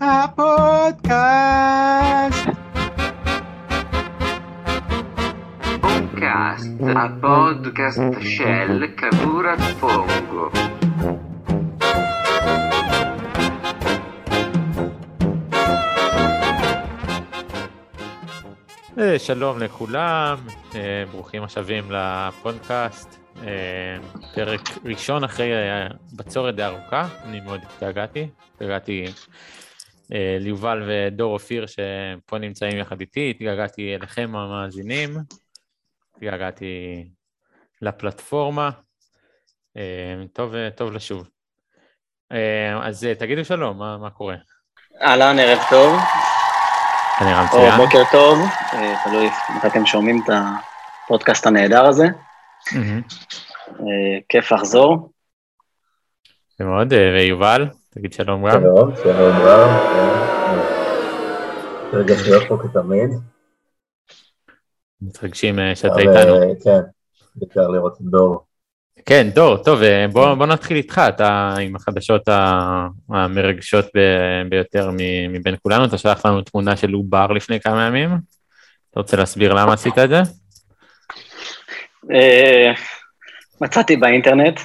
הפודקאסט. 0.00 1.16
Podcast, 5.82 6.68
a 7.02 7.06
podcast 7.22 8.14
Shell 8.20 8.80
Cavour 8.98 9.46
Pongo. 9.80 10.58
אה, 18.98 19.18
שלום 19.18 19.58
לכולם, 19.58 20.36
אה, 20.74 21.04
ברוכים 21.12 21.42
השבים 21.42 21.84
לפודקאסט. 21.90 23.16
אה, 23.42 23.96
פרק 24.34 24.60
ראשון 24.84 25.24
אחרי 25.24 25.50
בצורת 26.12 26.54
די 26.56 26.64
ארוכה, 26.64 27.08
אני 27.24 27.40
מאוד 27.40 27.60
התגעגעתי. 27.62 28.28
התגעגעתי 28.54 29.04
ליובל 30.10 30.82
ודור 30.88 31.32
אופיר 31.32 31.66
שפה 31.66 32.38
נמצאים 32.38 32.78
יחד 32.78 33.00
איתי, 33.00 33.30
התגעגעתי 33.30 33.94
אליכם 33.94 34.36
המאזינים, 34.36 35.16
התגעגעתי 36.16 37.04
לפלטפורמה. 37.82 38.70
אה, 39.76 40.14
טוב, 40.32 40.54
אה, 40.54 40.70
טוב 40.70 40.92
לשוב. 40.92 41.28
אה, 42.32 42.86
אז 42.86 43.04
אה, 43.04 43.14
תגידו 43.14 43.44
שלום, 43.44 43.78
מה, 43.78 43.98
מה 43.98 44.10
קורה? 44.10 44.36
אהלן, 45.02 45.38
ערב 45.38 45.58
טוב, 45.70 45.96
או 47.20 47.44
מצוין. 47.44 47.76
בוקר 47.76 48.02
טוב, 48.12 48.38
אה, 48.72 48.94
תלוי 49.04 49.28
מתי 49.56 49.66
אתם 49.66 49.86
שומעים 49.86 50.22
את 50.24 50.30
הפודקאסט 51.04 51.46
הנהדר 51.46 51.86
הזה. 51.86 52.06
אה, 52.76 54.18
כיף 54.28 54.52
לחזור. 54.52 55.12
יפה 56.54 56.64
מאוד, 56.64 56.92
אה, 56.92 57.10
ויובל, 57.14 57.68
תגיד 57.96 58.12
שלום 58.12 58.48
גם. 58.48 58.60
שלום, 58.60 58.96
שלום 58.96 59.36
רב. 59.36 59.70
כן. 59.92 60.58
מתרגש 61.88 62.28
להיות 62.28 62.42
פה 62.48 62.58
כתמיד. 62.62 63.10
מתרגשים 65.02 65.58
אה, 65.58 65.76
שאתה 65.76 65.98
איתנו. 65.98 66.42
אה, 66.42 66.48
כן, 66.64 66.80
בעיקר 67.36 67.68
לראות 67.68 67.92
את 67.92 68.00
דור. 68.00 68.44
כן, 69.06 69.28
דור, 69.34 69.56
טוב, 69.56 69.82
אה, 69.82 70.06
בוא, 70.12 70.34
בוא 70.34 70.46
נתחיל 70.46 70.76
איתך, 70.76 71.00
אתה 71.08 71.54
עם 71.60 71.76
החדשות 71.76 72.22
המרגשות 73.10 73.84
ב- 73.96 74.48
ביותר 74.48 74.90
מבין 75.28 75.56
כולנו, 75.62 75.84
אתה 75.84 75.98
שלח 75.98 76.26
לנו 76.26 76.42
תמונה 76.42 76.76
של 76.76 76.92
עובר 76.92 77.26
לפני 77.26 77.60
כמה 77.60 77.86
ימים, 77.86 78.10
אתה 78.90 79.00
רוצה 79.00 79.16
להסביר 79.16 79.54
למה 79.54 79.72
עשית 79.72 79.98
את 79.98 80.08
זה? 80.08 80.20
מצאתי 83.60 83.96
באינטרנט. 83.96 84.60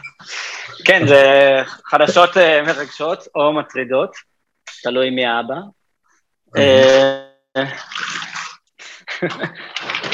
כן, 0.86 1.08
זה 1.08 1.56
חדשות 1.86 2.38
אה, 2.38 2.62
מרגשות 2.62 3.28
או 3.36 3.54
מטרידות, 3.54 4.16
תלוי 4.84 5.10
מי 5.10 5.26
האבא. 5.26 5.56
אה, 6.58 7.26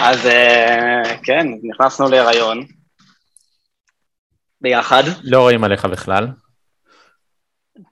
אז 0.01 0.25
אה, 0.25 1.01
כן, 1.23 1.47
נכנסנו 1.63 2.09
להיריון 2.09 2.65
ביחד, 4.61 5.03
לא 5.23 5.41
רואים 5.41 5.63
עליך 5.63 5.85
בכלל. 5.85 6.27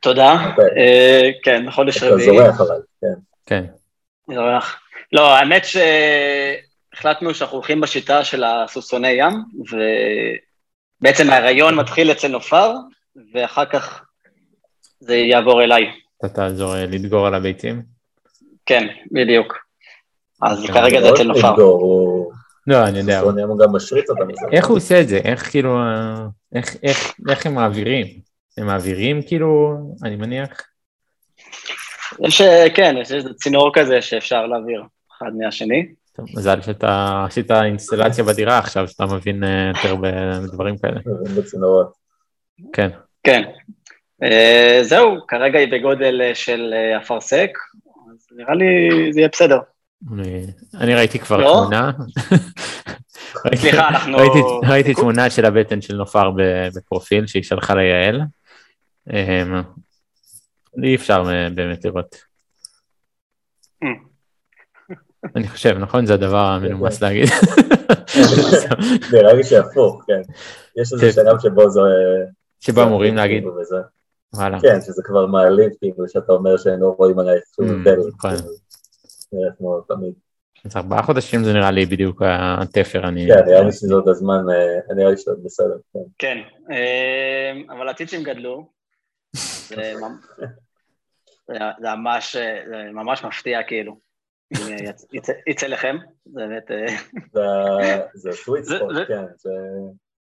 תודה. 0.01 0.33
אוקיי. 0.49 1.39
כן, 1.43 1.71
חודש 1.71 1.97
אתה 1.97 2.05
רביעי. 2.05 2.25
זורח 2.25 2.61
אבל, 2.61 2.81
כן. 3.01 3.13
כן, 3.45 3.65
זורח. 4.35 4.79
לא, 5.11 5.35
האמת 5.35 5.63
שהחלטנו 5.65 7.33
שאנחנו 7.33 7.57
הולכים 7.57 7.81
בשיטה 7.81 8.23
של 8.23 8.43
הסוסוני 8.43 9.09
ים, 9.09 9.33
ובעצם 11.05 11.29
ההיריון 11.29 11.75
מתחיל 11.75 12.11
אצל 12.11 12.27
נופר, 12.27 12.73
ואחר 13.33 13.65
כך 13.65 14.05
זה 14.99 15.15
יעבור 15.15 15.63
אליי. 15.63 15.91
אתה 16.17 16.29
תעזור 16.29 16.75
אה, 16.75 16.85
לדגור 16.85 17.27
על 17.27 17.33
הביצים. 17.33 17.81
כן, 18.65 18.87
בדיוק. 19.11 19.57
אז 20.41 20.65
כן, 20.67 20.73
כרגע 20.73 21.01
זה 21.01 21.09
אצל 21.09 21.23
נופר. 21.23 21.55
לא, 22.67 22.87
אני 22.87 22.99
יודע. 22.99 23.21
סוני 23.21 23.41
הוא 23.41 23.59
גם 23.59 23.75
משריץ 23.75 24.09
אותם 24.09 24.27
מזה. 24.27 24.41
איך 24.51 24.67
הוא 24.67 24.77
עושה 24.77 25.01
את 25.01 25.07
זה? 25.07 25.17
איך 25.17 25.51
כאילו, 25.51 25.77
אה, 25.77 26.25
איך, 26.83 27.45
הם 27.45 27.55
מעבירים? 27.55 28.07
הם 28.57 28.65
מעבירים 28.65 29.21
כאילו, 29.27 29.77
אני 30.03 30.15
מניח? 30.15 30.61
יש, 32.19 32.41
כן, 32.75 32.95
יש 33.01 33.11
איזה 33.11 33.33
צינור 33.33 33.71
כזה 33.73 34.01
שאפשר 34.01 34.45
להעביר 34.45 34.83
אחד 35.17 35.31
מהשני. 35.37 35.85
טוב, 36.15 36.25
מזל 36.37 36.61
שאתה 36.61 37.23
עשית 37.27 37.51
אינסטלציה 37.51 38.23
בדירה 38.23 38.57
עכשיו, 38.57 38.87
שאתה 38.87 39.05
מבין 39.05 39.43
אה, 39.43 39.67
יותר 39.75 39.95
בדברים 39.95 40.77
כאלה. 40.77 40.99
בצינורות. 41.37 41.93
כן. 42.73 42.89
כן. 43.23 43.41
אה, 44.23 44.79
זהו, 44.83 45.15
כרגע 45.27 45.59
היא 45.59 45.71
בגודל 45.71 46.21
אה, 46.21 46.35
של 46.35 46.73
אפרסק, 46.97 47.49
אז 48.11 48.27
נראה 48.37 48.53
לי 48.55 48.89
זה 49.13 49.19
יהיה 49.19 49.29
בסדר. 49.31 49.59
אני, 50.81 50.95
ראיתי 50.95 51.19
כבר 51.19 51.37
לא? 51.37 51.59
תמונה. 51.63 51.91
ראיתי- 53.45 53.57
סליחה, 53.57 53.87
אנחנו- 53.89 54.17
ראיתי, 54.17 54.39
ראיתי 54.69 54.93
תמונה 54.93 55.29
של 55.29 55.45
הבטן 55.45 55.81
של 55.81 55.95
נופר 55.95 56.31
ב- 56.31 56.67
בפרופיל 56.75 57.27
שהיא 57.27 57.43
שלחה 57.43 57.73
ליעל. 57.75 58.21
אי 60.83 60.95
אפשר 60.95 61.23
אה, 61.29 61.47
באמת 61.55 61.85
לראות. 61.85 62.15
Mm. 65.25 65.29
אני 65.35 65.47
חושב, 65.47 65.77
נכון? 65.79 66.05
זה 66.05 66.13
הדבר 66.13 66.37
המנומס 66.37 67.01
להגיד. 67.01 67.29
נראה 69.13 69.33
לי 69.33 69.43
שהפוך, 69.43 70.03
כן. 70.07 70.21
יש 70.81 70.93
איזה 70.93 71.05
כן. 71.05 71.11
שלב 71.11 71.39
שבו 71.39 71.69
זה... 71.69 71.81
שבו 72.59 72.83
אמורים 72.83 73.15
להגיד, 73.15 73.43
כאילו, 73.43 73.55
וואלה. 74.33 74.59
כן, 74.61 74.81
שזה 74.81 75.01
כבר 75.05 75.25
מעליב, 75.25 75.69
כאילו, 75.79 76.07
שאתה 76.07 76.33
אומר 76.33 76.57
שהם 76.57 76.81
לא 76.81 76.95
רואים 76.97 77.19
עלייך 77.19 77.43
שום 77.55 77.65
Mm, 77.65 77.71
הבדל. 77.71 77.97
נכון. 78.17 78.31
כאילו, 78.37 78.51
נראה 79.33 79.51
כמו 79.57 79.81
תמיד. 79.81 80.13
אז 80.65 80.77
ארבעה 80.77 81.03
חודשים 81.03 81.43
זה 81.43 81.53
נראה 81.53 81.71
לי 81.71 81.85
בדיוק 81.85 82.21
התפר, 82.25 83.07
אני... 83.07 83.27
כן, 83.27 83.45
נראה 83.45 83.63
לי 83.63 83.71
שזה 83.71 83.93
עוד 83.93 84.09
הזמן, 84.09 84.43
אה, 84.51 84.95
נראה 84.95 85.11
לי 85.11 85.17
שזה 85.17 85.31
עוד 85.31 85.43
בסדר, 85.43 85.77
כן. 85.93 85.99
כן, 86.17 86.37
אה, 86.71 87.75
אבל 87.75 87.89
הציצים 87.89 88.23
גדלו. 88.23 88.69
אה, 89.77 91.71
זה 91.79 91.89
ממש 92.93 93.23
מפתיע, 93.23 93.63
כאילו. 93.63 94.04
יצא- 95.47 95.67
לכם, 95.67 95.95
זה 96.25 96.41
באמת... 96.47 96.71
אה, 96.71 96.87
זה- 97.33 98.07
זה 98.13 98.31
סוויט 98.31 98.63
זה- 98.63 98.77
ספוט, 98.77 98.95
זה- 98.95 99.05
כן, 99.07 99.23
זה 99.37 99.49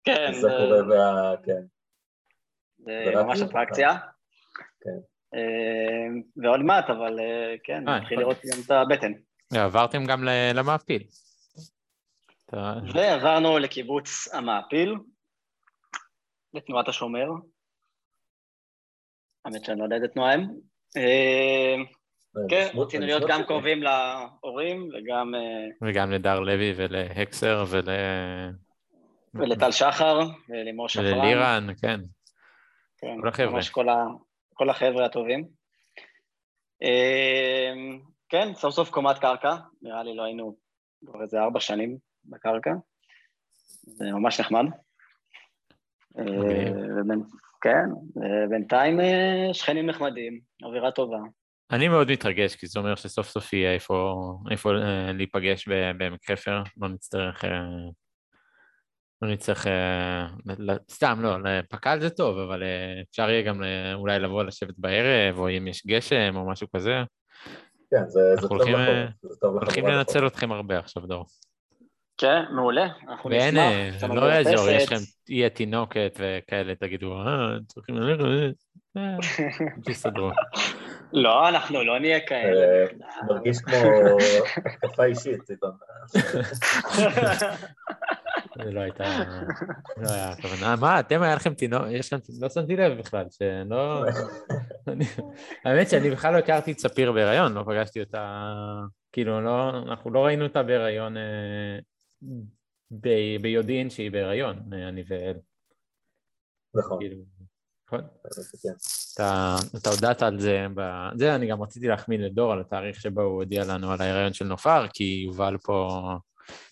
כן, 0.04 0.34
זה 0.34 0.42
זה- 0.42 0.48
קורה, 0.48 0.88
וה- 0.88 1.38
כן. 1.46 1.62
זה 2.78 3.12
ממש 3.24 3.38
זה. 3.40 3.46
אטרקציה. 3.46 3.90
כן. 4.82 4.98
אה, 5.34 6.08
ועוד 6.44 6.60
מעט, 6.60 6.90
אבל 6.90 7.20
אה, 7.20 7.56
כן, 7.64 7.90
נתחיל. 7.90 8.20
לראות 8.20 8.38
גם 8.38 8.58
את 8.66 8.72
הבטן. 8.72 9.12
עברתם 9.56 10.06
גם 10.06 10.24
ל- 10.24 10.52
למעפיל. 10.56 11.04
ועברנו 12.94 13.60
לקיבוץ 13.60 14.28
המעפיל, 14.34 14.96
לתנועת 16.54 16.88
השומר. 16.88 17.28
האמת 19.46 19.66
שאני 19.66 19.80
לא 19.80 19.84
יודע 19.84 19.96
איזה 19.96 20.08
תנועה 20.08 20.34
הם. 20.34 20.42
אה, 22.38 22.50
כן, 22.50 22.68
רצינו 22.80 23.06
להיות 23.06 23.24
גם. 23.28 23.44
קרובים 23.44 23.84
להורים 23.84 24.90
וגם 24.94 25.36
אה, 25.36 25.88
וגם 25.90 26.12
לדר 26.12 26.40
לוי 26.40 26.74
ולהקסר 26.76 27.66
ול... 27.70 27.84
ולטל 29.34 29.72
שחר 29.72 30.20
ולימור 30.50 30.90
שפרן. 30.90 31.06
וללירן, 31.06 31.68
כן. 31.82 32.00
כן, 32.98 33.18
כל 33.22 33.28
החבר'ה. 33.28 33.52
ממש 33.52 33.70
כל, 33.70 33.90
ה, 33.90 34.06
כל 34.54 34.70
החבר'ה 34.70 35.06
הטובים. 35.06 35.48
אה, 36.84 37.74
כן, 38.30 38.54
סוף 38.54 38.74
סוף 38.74 38.90
קומת 38.90 39.20
קרקע, 39.20 39.56
נראה 39.82 40.04
לי 40.04 40.16
לא 40.16 40.24
היינו 40.24 40.58
כבר 41.06 41.22
איזה 41.22 41.40
ארבע 41.42 41.60
שנים 41.60 41.98
בקרקע. 42.26 42.74
זה 43.84 44.12
ממש 44.12 44.40
נחמד. 44.40 44.66
אה, 46.20 46.24
כן, 47.62 47.86
ובינתיים 48.16 49.00
אה, 49.00 49.54
שכנים 49.54 49.86
נחמדים, 49.86 50.40
אווירה 50.64 50.92
טובה. 50.92 51.18
אני 51.72 51.88
מאוד 51.88 52.12
מתרגש, 52.12 52.56
כי 52.56 52.68
זה 52.68 52.80
אומר 52.80 52.96
שסוף 52.96 53.28
סוף 53.28 53.54
יהיה 53.54 53.74
איפה, 53.74 54.16
איפה 54.52 54.72
אה, 54.72 55.12
להיפגש 55.14 55.68
בעמק 55.98 56.32
חפר, 56.32 56.64
לא 56.78 56.88
נצטרך... 56.90 57.46
אה, 57.46 57.50
לא 59.22 59.32
נצטרך... 59.32 59.68
אה, 59.68 60.28
סתם, 60.92 61.20
לא, 61.22 61.36
פק"ל 61.70 62.00
זה 62.00 62.10
טוב, 62.10 62.38
אבל 62.38 62.64
אה, 62.64 63.02
אפשר 63.12 63.30
יהיה 63.30 63.42
גם 63.42 63.64
אה, 63.64 63.94
אולי 63.94 64.20
לבוא 64.20 64.44
לשבת 64.44 64.76
בערב, 64.78 65.40
או 65.40 65.50
אם 65.50 65.68
יש 65.68 65.88
גשם 65.88 66.34
או 66.36 66.50
משהו 66.50 66.68
כזה. 66.76 67.04
כן, 67.92 68.08
זה 68.08 68.20
זה 68.20 68.34
אנחנו 68.34 68.48
טוב 68.48 68.58
הולכים, 68.58 68.74
לחורף, 68.74 68.90
אה, 68.90 69.06
זה 69.22 69.36
טוב 69.42 69.56
לחורף. 69.56 69.64
הולכים 69.64 69.88
לנצל 69.88 70.28
אתכם 70.28 70.52
הרבה 70.52 70.80
עכשיו, 70.80 71.04
דור. 71.04 71.26
כן, 72.18 72.44
מעולה, 72.52 72.88
אנחנו 73.08 73.30
ואין, 73.30 73.58
נשמח. 73.58 74.10
לא 74.12 74.26
יעזור. 74.26 74.70
יש 74.70 74.86
לכם, 74.86 75.04
תהיה 75.26 75.50
תינוקת 75.50 76.20
וכאלה, 76.20 76.76
תגידו, 76.76 77.14
אה, 77.14 77.58
צריכים 77.68 77.98
ללכת, 77.98 78.56
תסתדרו. 79.86 80.32
לא, 81.14 81.50
אנחנו 81.50 81.84
לא 81.84 82.00
נהיה 82.00 82.20
כאלה. 82.28 82.62
אה, 82.62 82.86
מרגיש 83.28 83.58
כמו 83.58 83.76
התקפה 84.66 85.04
אישית. 85.04 85.42
זה 88.64 88.72
לא 88.72 88.80
הייתה, 88.80 89.04
לא 89.98 90.10
היה 90.10 90.30
הכוונה. 90.30 90.76
מה, 90.76 91.00
אתם 91.00 91.22
היה 91.22 91.36
לכם 91.36 91.54
תינוק, 91.54 91.82
יש 91.92 92.14
לכם, 92.14 92.24
לא 92.42 92.50
שמתי 92.50 92.76
לב 92.76 92.98
בכלל, 93.00 93.26
שלא... 93.30 94.04
אני- 94.88 95.06
האמת 95.66 95.90
שאני 95.90 96.12
בכלל 96.12 96.34
לא 96.34 96.38
הכרתי 96.38 96.72
את 96.72 96.80
ספיר 96.80 97.12
בהיריון, 97.12 97.54
לא 97.54 97.64
פגשתי 97.64 98.00
אותה, 98.00 98.44
כאילו, 99.12 99.42
לא, 99.42 99.70
אנחנו 99.70 100.12
לא 100.12 100.26
ראינו 100.26 100.44
אותה 100.46 100.64
בהיריון 100.64 101.18
אה, 101.18 101.80
ביודעין 103.42 103.90
שהיא 103.90 104.12
בהיריון, 104.12 104.60
אה, 104.74 104.88
אני 104.90 105.04
ואל, 105.08 105.38
נכון, 106.76 107.00
כאילו, 107.00 107.16
נכון? 107.88 108.02
כן. 108.64 108.74
אתה, 109.14 109.56
אתה 109.78 109.90
הודעת 109.90 110.22
על 110.22 110.40
זה, 110.40 110.66
ב... 110.76 110.82
זה 111.16 111.36
אני 111.36 111.48
גם 111.48 111.62
רציתי 111.62 111.88
להחמיא 111.88 112.18
לדור 112.18 112.54
על 112.54 112.62
התאריך 112.62 113.02
שבו 113.02 113.22
הוא 113.22 113.36
הודיע 113.36 113.64
לנו 113.66 113.92
על 113.92 114.02
ההיריון 114.02 114.34
של 114.34 114.46
נופר, 114.46 114.86
כי 114.94 115.24
יובל 115.28 115.58
פה 115.58 116.02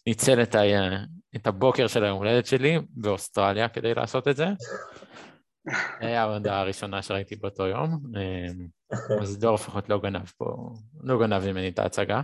ניצל 0.08 0.42
את, 0.42 0.56
ה... 0.56 0.62
את 1.36 1.48
הבוקר 1.48 1.88
של 1.88 2.04
היום 2.04 2.18
הולדת 2.18 2.46
שלי 2.46 2.80
באוסטרליה 2.90 3.70
כדי 3.70 3.94
לעשות 3.94 4.28
את 4.28 4.36
זה. 4.36 4.46
היה 6.00 6.22
ההודעה 6.22 6.60
הראשונה 6.60 7.02
שראיתי 7.02 7.36
באותו 7.36 7.68
יום, 7.68 8.00
אה, 8.16 8.48
אז 9.22 9.40
דור 9.40 9.54
לפחות 9.54 9.90
לא 9.90 10.00
גנב 10.00 10.26
פה, 10.38 10.74
לא 11.04 11.20
גנב 11.20 11.52
ממני 11.52 11.70
את 11.70 11.80
ההצגה. 11.80 12.22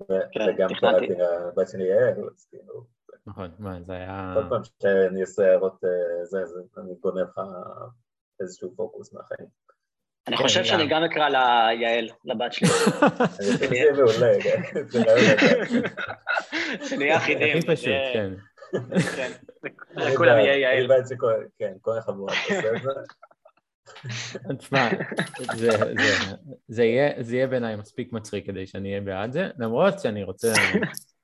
ו- 0.00 0.26
כן, 0.32 0.40
וגם. 0.54 0.68
קראתי 0.80 1.06
לבת 1.06 1.68
שלי 1.68 1.84
יעל, 1.84 2.28
אז 2.34 2.46
כאילו, 2.50 2.95
נכון, 3.26 3.50
מה, 3.58 3.82
זה 3.86 3.92
היה... 3.92 4.34
כל 4.34 4.48
פעם 4.48 4.62
שאני 4.82 5.20
עושה 5.20 5.46
הערות 5.50 5.84
אה, 5.84 6.24
זה, 6.24 6.44
זה, 6.44 6.60
אני 6.80 6.92
בונה 7.02 7.22
לך 7.22 7.40
איזשהו 8.40 8.72
פוקוס 8.76 9.12
מהחיים. 9.12 9.48
אני 10.28 10.36
כן, 10.36 10.42
חושב. 10.42 10.64
שאני 10.64 10.88
גם 10.88 11.04
אקרא 11.04 11.28
לה 11.28 11.68
יעל, 11.80 12.08
לבת 12.24 12.52
שלי. 12.52 12.68
אני 12.68 13.26
חושב 13.26 13.52
שזה 13.52 13.74
יהיה 13.74 13.92
מעולה, 13.92 14.42
כן, 14.42 14.62
זה 14.88 14.98
יפה. 15.00 15.46
שנהיה 16.88 17.16
אחידים. 17.16 17.56
הכי 17.58 17.66
פשוט, 17.66 17.84
זה- 17.86 18.10
כן. 18.12 18.32
כן. 19.16 19.32
לכולם 19.96 20.34
בעד, 20.36 20.44
יהיה 20.44 20.72
אני 20.72 20.80
יעל. 20.80 21.02
כן, 21.58 21.72
כל 21.80 21.98
החבורה 21.98 22.34
תעשה 22.48 22.76
את 22.76 22.82
זה. 22.82 22.90
תשמע, 24.58 24.88
זה, 25.54 25.70
זה, 25.70 26.36
זה, 26.68 26.84
יהיה, 26.84 27.22
זה 27.22 27.36
יהיה 27.36 27.46
בעיניי 27.46 27.76
מספיק 27.76 28.12
מצחיק 28.12 28.46
כדי 28.46 28.66
שאני 28.66 28.88
אהיה 28.88 29.00
בעד 29.00 29.32
זה, 29.32 29.48
למרות 29.58 30.00
שאני 30.00 30.24
רוצה, 30.24 30.52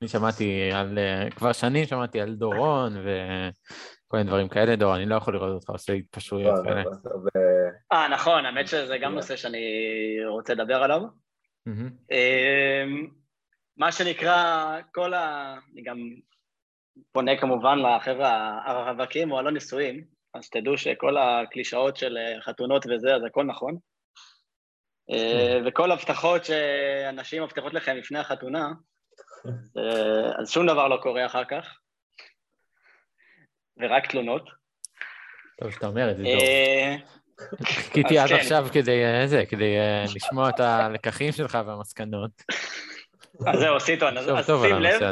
אני 0.03 0.09
שמעתי 0.09 0.71
על, 0.73 0.99
אה, 0.99 1.31
כבר 1.31 1.53
שנים 1.53 1.85
שמעתי 1.85 2.21
על 2.21 2.35
דורון 2.35 2.97
וכל 2.97 4.17
מיני 4.17 4.29
דברים 4.29 4.49
כאלה, 4.49 4.77
דור, 4.77 4.97
אני 4.97 5.07
לא 5.07 5.15
יכול 5.15 5.35
לראות 5.35 5.51
אותך 5.51 5.71
עושה 5.71 5.93
התפשרויות 5.93 6.59
לא, 6.59 6.65
כאלה. 6.65 6.83
לא, 6.83 6.91
לא, 7.05 7.17
ו- 7.17 7.93
אה, 7.93 8.09
נכון, 8.09 8.47
האמת 8.47 8.69
שזה 8.69 8.99
גם 8.99 9.15
נושא 9.15 9.37
שאני 9.37 9.59
רוצה 10.29 10.55
לדבר 10.55 10.83
עליו. 10.83 11.01
אמ, 11.67 13.09
מה 13.77 13.93
שנקרא, 13.93 14.79
כל 14.95 15.15
ה... 15.15 15.55
אני 15.73 15.83
גם 15.83 15.97
פונה 17.13 17.37
כמובן 17.41 17.79
לחבר'ה 17.79 18.61
הרווקים 18.67 19.33
או 19.33 19.39
הלא 19.39 19.51
נשואים, 19.51 20.05
אז 20.35 20.51
תדעו 20.51 20.79
שכל 20.79 21.17
הקלישאות 21.19 21.97
של 21.97 22.17
אה, 22.17 22.41
חתונות 22.43 22.87
וזה, 22.87 23.15
אז 23.15 23.23
הכל 23.25 23.45
נכון. 23.45 23.77
אה, 25.11 25.59
וכל 25.67 25.93
הבטחות 25.93 26.45
שאנשים 26.45 27.43
מבטיחות 27.43 27.75
לכם 27.75 27.97
לפני 27.97 28.19
החתונה, 28.19 28.73
אז 30.39 30.51
שום 30.51 30.67
דבר 30.67 30.89
לא 30.89 30.99
קורה 31.03 31.27
אחר 31.27 31.45
כך, 31.45 31.79
ורק 33.77 34.11
תלונות. 34.11 34.51
טוב 35.61 35.71
שאתה 35.71 35.87
אומר 35.87 36.11
את 36.11 36.17
זה, 36.17 36.23
דור. 36.23 36.33
אה, 36.33 36.97
חיכיתי 37.65 38.19
עד 38.19 38.29
כן. 38.29 38.35
עכשיו 38.35 38.67
כדי 38.73 39.05
אה, 39.05 39.27
זה, 39.27 39.45
כדי 39.49 39.79
אה, 39.79 40.05
לשמוע 40.15 40.49
את 40.49 40.61
הלקחים 40.61 41.33
שלך 41.33 41.59
והמסקנות. 41.67 42.31
אז 43.47 43.59
זהו, 43.61 43.81
סיטון, 43.81 44.19
אז 44.19 44.27
טוב, 44.27 44.43
טוב 44.43 44.67
שים 44.67 44.77
לב. 44.77 45.03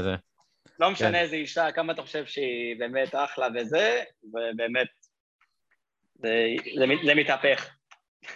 לא 0.78 0.90
משנה 0.90 1.08
כן. 1.08 1.14
איזה 1.14 1.36
אישה, 1.36 1.72
כמה 1.72 1.92
אתה 1.92 2.02
חושב 2.02 2.26
שהיא 2.26 2.78
באמת 2.78 3.14
אחלה 3.14 3.48
וזה, 3.54 4.02
ובאמת, 4.24 4.88
זה, 6.14 6.46
זה, 6.78 6.86
מת- 6.86 7.04
זה 7.04 7.14
מתהפך. 7.14 7.70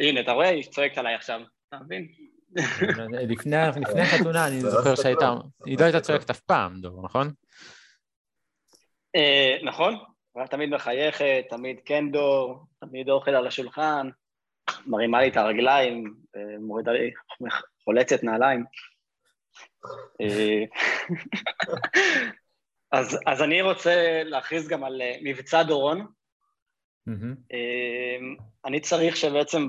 הנה, 0.00 0.20
אתה 0.20 0.32
רואה? 0.32 0.48
היא 0.48 0.70
צועקת 0.70 0.98
עליי 0.98 1.14
עכשיו, 1.14 1.40
אתה 1.68 1.76
מבין? 1.84 2.08
לפני 3.28 3.56
לפני 3.80 4.02
החתונה 4.02 4.46
אני 4.46 4.62
לא 4.62 4.70
זוכר 4.70 4.92
עשתה 4.92 5.02
שהיית, 5.02 5.18
כלום. 5.18 5.40
היא 5.64 5.78
לא 5.78 5.84
הייתה 5.84 6.00
צועקת 6.00 6.30
אף 6.30 6.40
פעם, 6.40 6.80
דור, 6.80 7.02
נכון? 7.04 7.32
אה, 9.16 9.56
נכון, 9.62 9.94
אבל 10.36 10.46
תמיד 10.46 10.70
מחייכת, 10.70 11.44
תמיד 11.50 11.80
כן 11.84 12.10
דור, 12.12 12.66
תמיד 12.80 13.08
אוכל 13.10 13.30
על 13.30 13.46
השולחן, 13.46 14.08
מרימה 14.86 15.20
לי 15.20 15.28
את 15.28 15.36
הרגליים, 15.36 16.14
אה, 16.36 16.58
מורידה 16.60 16.92
לי, 16.92 17.10
חולצת 17.84 18.22
נעליים. 18.22 18.64
אה, 20.20 20.64
אז, 22.92 23.18
אז 23.26 23.42
אני 23.42 23.62
רוצה 23.62 24.22
להכריז 24.24 24.68
גם 24.68 24.84
על 24.84 25.02
מבצע 25.22 25.62
דורון. 25.62 26.06
אמ, 27.08 28.36
אני 28.64 28.80
צריך 28.80 29.16
שבעצם 29.16 29.68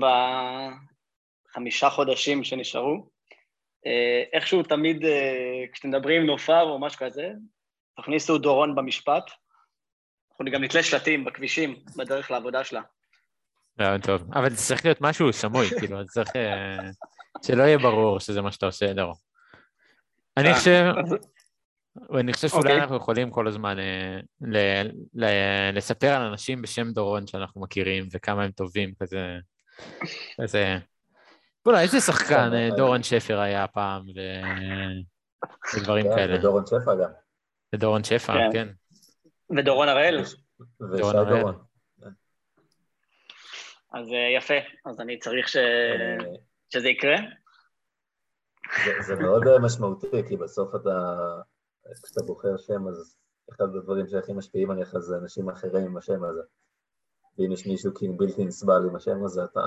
בחמישה 1.56 1.90
חודשים 1.90 2.44
שנשארו, 2.44 3.08
אה, 3.86 4.22
איכשהו 4.32 4.62
תמיד 4.62 5.04
אה, 5.04 5.64
כשאתם 5.72 5.88
מדברים 5.88 6.20
עם 6.20 6.26
נופר 6.26 6.62
או 6.62 6.78
משהו 6.78 6.98
כזה, 6.98 7.30
תכניסו 7.96 8.38
דורון 8.38 8.74
במשפט. 8.74 9.30
אנחנו 10.30 10.52
גם 10.52 10.64
נתלה 10.64 10.82
שלטים 10.82 11.24
בכבישים 11.24 11.76
בדרך 11.96 12.30
לעבודה 12.30 12.64
שלה. 12.64 12.80
רעיון 13.80 14.00
טוב. 14.00 14.22
אבל 14.34 14.50
זה 14.50 14.56
צריך 14.56 14.84
להיות 14.84 15.00
משהו 15.00 15.32
סמוי, 15.32 15.66
כאילו, 15.78 16.04
זה 16.04 16.08
צריך... 16.08 16.36
אה, 16.36 16.76
שלא 17.46 17.62
יהיה 17.62 17.78
ברור 17.78 18.20
שזה 18.20 18.42
מה 18.42 18.52
שאתה 18.52 18.66
עושה, 18.66 18.92
דור. 18.92 19.14
אני 20.36 20.54
חושב... 20.54 20.84
אני 22.18 22.32
חושב 22.32 22.48
שאולי 22.48 22.62
אוקיי. 22.62 22.80
אנחנו 22.80 22.96
יכולים 22.96 23.30
כל 23.30 23.48
הזמן 23.48 23.76
לספר 25.74 26.08
על 26.08 26.22
אנשים 26.22 26.62
בשם 26.62 26.90
דורון 26.90 27.26
שאנחנו 27.26 27.60
מכירים 27.60 28.08
וכמה 28.12 28.44
הם 28.44 28.50
טובים, 28.50 28.92
כזה... 29.00 29.38
בוא'נה, 31.66 31.82
איזה 31.82 32.00
שחקן 32.00 32.50
אה, 32.54 32.68
דורון 32.76 33.02
שפר 33.02 33.38
היה 33.38 33.66
פעם, 33.68 34.06
ודברים 35.76 36.06
כן, 36.08 36.14
כאלה. 36.16 36.38
ודורון 36.38 36.66
שפע 36.66 36.94
גם. 36.94 37.10
ודורון 37.74 38.04
שפר, 38.04 38.32
כן. 38.32 38.50
כן. 38.52 38.68
ודורון 39.56 39.88
הראל, 39.88 40.20
ושי 40.22 40.36
דורון 40.98 41.16
הראל. 41.16 41.54
אז 43.92 44.06
אה, 44.12 44.36
יפה, 44.38 44.54
אז 44.86 45.00
אני 45.00 45.18
צריך 45.18 45.48
ש... 45.48 45.56
אה, 45.56 46.16
שזה 46.70 46.88
יקרה. 46.88 47.16
זה- 48.84 49.00
זה 49.02 49.14
מאוד 49.16 49.42
משמעותי, 49.62 50.22
כי 50.28 50.36
בסוף 50.36 50.74
אתה, 50.74 51.16
כשאתה 52.04 52.20
בוחר 52.26 52.56
שם, 52.56 52.88
אז 52.88 53.16
אחד 53.54 53.64
הדברים 53.64 54.06
שהכי 54.06 54.32
משפיעים 54.32 54.70
עליך 54.70 54.98
זה 54.98 55.16
אנשים 55.16 55.50
אחרים 55.50 55.84
עם 55.84 55.96
השם 55.96 56.24
הזה. 56.24 56.40
ואם 57.38 57.52
יש 57.52 57.66
מישהו 57.66 57.94
כאילו 57.94 58.16
בלתי 58.16 58.44
נסבל 58.44 58.82
עם 58.90 58.96
השם 58.96 59.24
הזה, 59.24 59.44
אתה... 59.44 59.60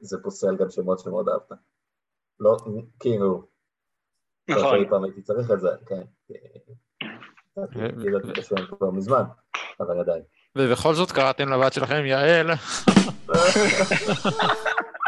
זה, 0.00 0.16
פוסל 0.22 0.56
גם 0.56 0.70
שמות 0.70 0.98
שמאוד 0.98 1.28
אהבת. 1.28 1.52
לא, 2.40 2.56
כאילו, 3.00 3.46
לא 4.48 4.56
נכון. 4.56 4.78
שאי 4.78 4.88
פעם 4.90 5.04
הייתי 5.04 5.22
צריך 5.22 5.50
את 5.50 5.60
זה, 5.60 5.68
כן. 5.86 6.02
כבר 8.78 8.90
מזמן, 8.90 9.22
אבל 9.80 10.00
עדיין. 10.00 10.22
ובכל 10.58 10.94
זאת 10.94 11.12
קראתם 11.12 11.48
לבת 11.48 11.72
שלכם 11.72 12.04
יעל. 12.04 12.50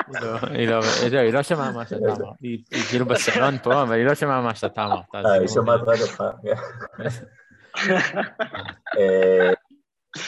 היא 0.06 0.68
לא- 0.68 0.76
לא- 0.76 0.80
זהו, 1.10 1.20
היא 1.20 1.32
לא 1.32 1.42
שמעה 1.42 1.72
מה 1.72 1.86
שאתה 1.86 2.04
אמרת. 2.06 2.36
היא 2.40 2.64
כאילו 2.90 3.06
בסלון 3.06 3.58
פה, 3.58 3.82
אבל 3.82 3.92
היא 3.92 4.04
לא 4.04 4.14
שמעה 4.14 4.40
מה 4.42 4.54
שאתה 4.54 4.84
אמרת. 4.84 5.14
אה, 5.14 5.32
היא 5.32 5.40
לא 5.40 5.48
שומעת. 5.48 5.80
רק 5.80 5.98
אותך. 6.00 6.24
אה, 8.98 9.52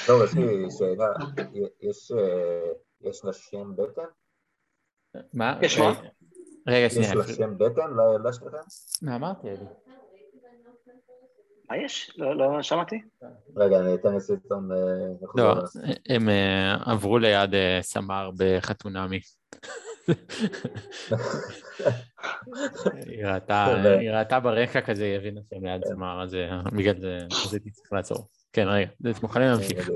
טוב, 0.07 0.23
יש 0.23 0.35
לי 0.35 0.67
שאלה. 0.79 1.07
יש, 1.81 2.13
שם 3.33 3.73
בטן? 3.77 4.03
מה? 5.35 5.59
יש 5.63 5.79
מה? 5.79 5.93
רגע, 6.69 6.77
יש 6.87 6.95
שנייה. 6.95 7.15
לה 7.15 7.25
שם 7.25 7.59
בטן 7.59 7.91
לילדה 7.97 8.33
שלכם? 8.33 8.57
מה 9.03 9.17
אמרתי, 9.17 9.49
אלי? 9.49 9.57
מה 11.71 11.77
יש? 11.77 12.15
לא 12.19 12.37
לא 12.37 12.63
שמעתי. 12.63 13.03
רגע, 13.57 13.81
אני 13.81 13.95
אתן 13.95 14.15
לסרטון 14.17 14.73
אה, 14.73 14.77
לא, 15.35 15.55
לזה. 15.63 15.81
הם 16.09 16.29
אה, 16.29 16.77
עברו 16.93 17.19
ליד 17.19 17.55
אה, 17.55 17.79
סמר 17.83 18.31
בחתונמי. 18.39 19.21
היא 23.07 23.27
ראתה- 24.13 24.41
ברקע 24.41 24.81
כזה, 24.81 25.05
היא 25.05 25.17
הבינה 25.17 25.41
שהם 25.51 25.65
ליד 25.65 25.85
סמר, 25.85 26.23
אז 26.23 26.35
אה, 26.35 26.61
בגלל 26.77 27.01
זה 27.01 27.19
אז 27.47 27.55
הייתי 27.55 27.71
צריך 27.71 27.93
לעצור. 27.93 28.29
כן, 28.53 28.69
רגע, 28.69 28.89
אתם 29.01 29.11
מוכנים 29.23 29.49
להמשיך. 29.49 29.89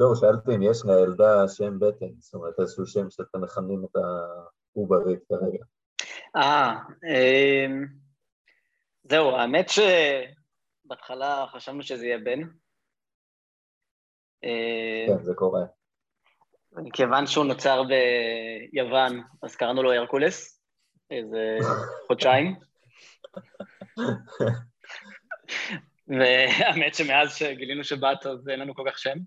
לא, 0.00 0.14
שאלתי 0.14 0.56
אם 0.56 0.62
יש 0.62 0.78
לילדה 0.84 1.48
שם 1.48 1.78
בטן, 1.78 2.06
זאת 2.18 2.34
אומרת 2.34 2.54
איזשהו 2.60 2.86
שם 2.86 3.10
שאתם 3.10 3.40
מכנים 3.40 3.84
את 3.84 3.96
העוברית 4.76 5.20
כרגע. 5.28 5.64
אה, 6.36 6.76
אמ, 7.04 7.86
זהו, 9.02 9.30
האמת 9.30 9.66
שבהתחלה 9.68 11.46
חשבנו 11.52 11.82
שזה 11.82 12.06
יהיה 12.06 12.18
בן. 12.18 12.40
אה, 14.44 15.06
כן, 15.06 15.22
זה 15.22 15.34
קורה. 15.34 15.62
מכיוון 16.72 17.26
שהוא 17.26 17.44
נוצר 17.44 17.82
ביוון, 17.82 19.22
אז 19.42 19.56
קראנו 19.56 19.82
לו 19.82 19.92
הרקולס. 19.92 20.62
איזה 21.10 21.58
חודשיים. 22.06 22.56
והאמת 26.08 26.94
שמאז 26.94 27.34
שגילינו 27.34 27.84
שבאת 27.84 28.26
אז 28.26 28.48
אין 28.48 28.60
לנו 28.60 28.74
כל 28.74 28.84
כך 28.90 28.98
שם. 28.98 29.18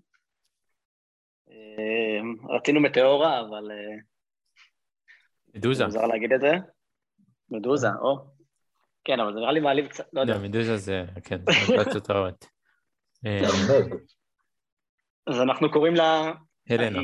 אה, 1.50 2.54
רצינו 2.56 2.80
מטאורה, 2.80 3.40
אבל 3.40 3.70
אה, 3.70 3.96
מדוזה. 5.54 5.84
מוזר 5.84 6.06
להגיד 6.06 6.32
את 6.32 6.40
זה. 6.40 6.52
מדוזה, 7.50 7.88
או. 8.00 8.34
כן, 9.04 9.20
אבל 9.20 9.32
זה 9.32 9.40
נראה 9.40 9.52
לי 9.52 9.60
מעליב 9.60 9.86
קצת, 9.86 10.04
לא 10.12 10.20
יודע. 10.20 10.34
לא, 10.34 10.40
מדוזה 10.42 10.76
זה, 10.76 11.04
כן, 11.24 11.38
זה 11.66 11.76
נקודות 11.80 12.10
רעות. 12.10 12.46
אה, 13.26 13.40
תענג. 13.40 13.94
אז 15.26 15.40
אנחנו 15.40 15.72
קוראים 15.72 15.94
לה... 15.94 16.32
הלנה. 16.70 16.98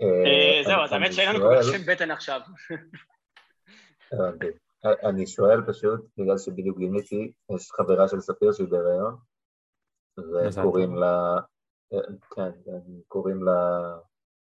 אה, 0.00 0.06
אה, 0.26 0.62
זהו, 0.64 0.80
אז 0.84 0.92
האמת 0.92 1.12
שאין 1.12 1.28
לנו 1.28 1.38
כל 1.38 1.54
כך 1.58 1.66
שם 1.72 1.92
בטן 1.92 2.10
עכשיו. 2.10 2.40
הבנתי. 4.12 4.46
אני 5.08 5.26
שואל 5.26 5.60
פשוט, 5.66 6.00
בגלל 6.18 6.38
שבדיוק 6.38 6.78
גיליתי, 6.78 7.32
יש 7.56 7.70
חברה 7.70 8.08
של 8.08 8.20
ספיר 8.20 8.52
שהיא 8.52 8.68
בהיריון, 8.68 9.16
וקוראים. 10.18 10.96
לה, 10.96 11.36
כן, 12.34 12.50
קוראים 13.08 13.42
לה 13.42 13.80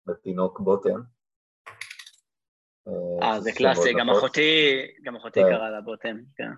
לתינוק 0.06 0.60
בוטם. 0.60 1.00
אה, 3.22 3.40
זה 3.40 3.50
קלאסי, 3.52 3.92
גם. 3.92 4.10
אחותי, 4.10 4.72
גם 5.04 5.16
אחותי 5.16 5.40
כן. 5.40 5.46
קראה 5.50 5.70
לה 5.70 5.80
בוטם, 5.80 6.16
כן. 6.36 6.50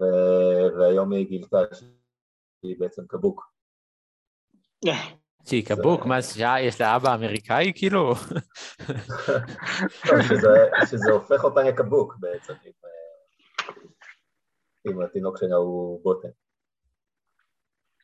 ו- 0.00 0.78
והיום 0.78 1.12
היא 1.12 1.26
גילתה 1.28 1.56
שהיא 1.74 2.76
בעצם 2.78 3.02
קבוק. 3.08 3.42
שהיא 5.48 5.66
קבוק, 5.66 6.06
מה, 6.06 6.18
יש 6.60 6.80
לה 6.80 6.96
אבא 6.96 7.14
אמריקאי 7.14 7.72
כאילו? 7.76 8.14
שזה- 10.86 11.10
הופך 11.12 11.44
אותה 11.44 11.62
לקבוק 11.62 12.14
בעצם, 12.20 12.52
אם, 12.66 12.72
אה, 12.84 13.72
אם 14.92 15.02
התינוק 15.02 15.38
שלה 15.38 15.56
הוא 15.56 16.02
בוטם. 16.02 16.28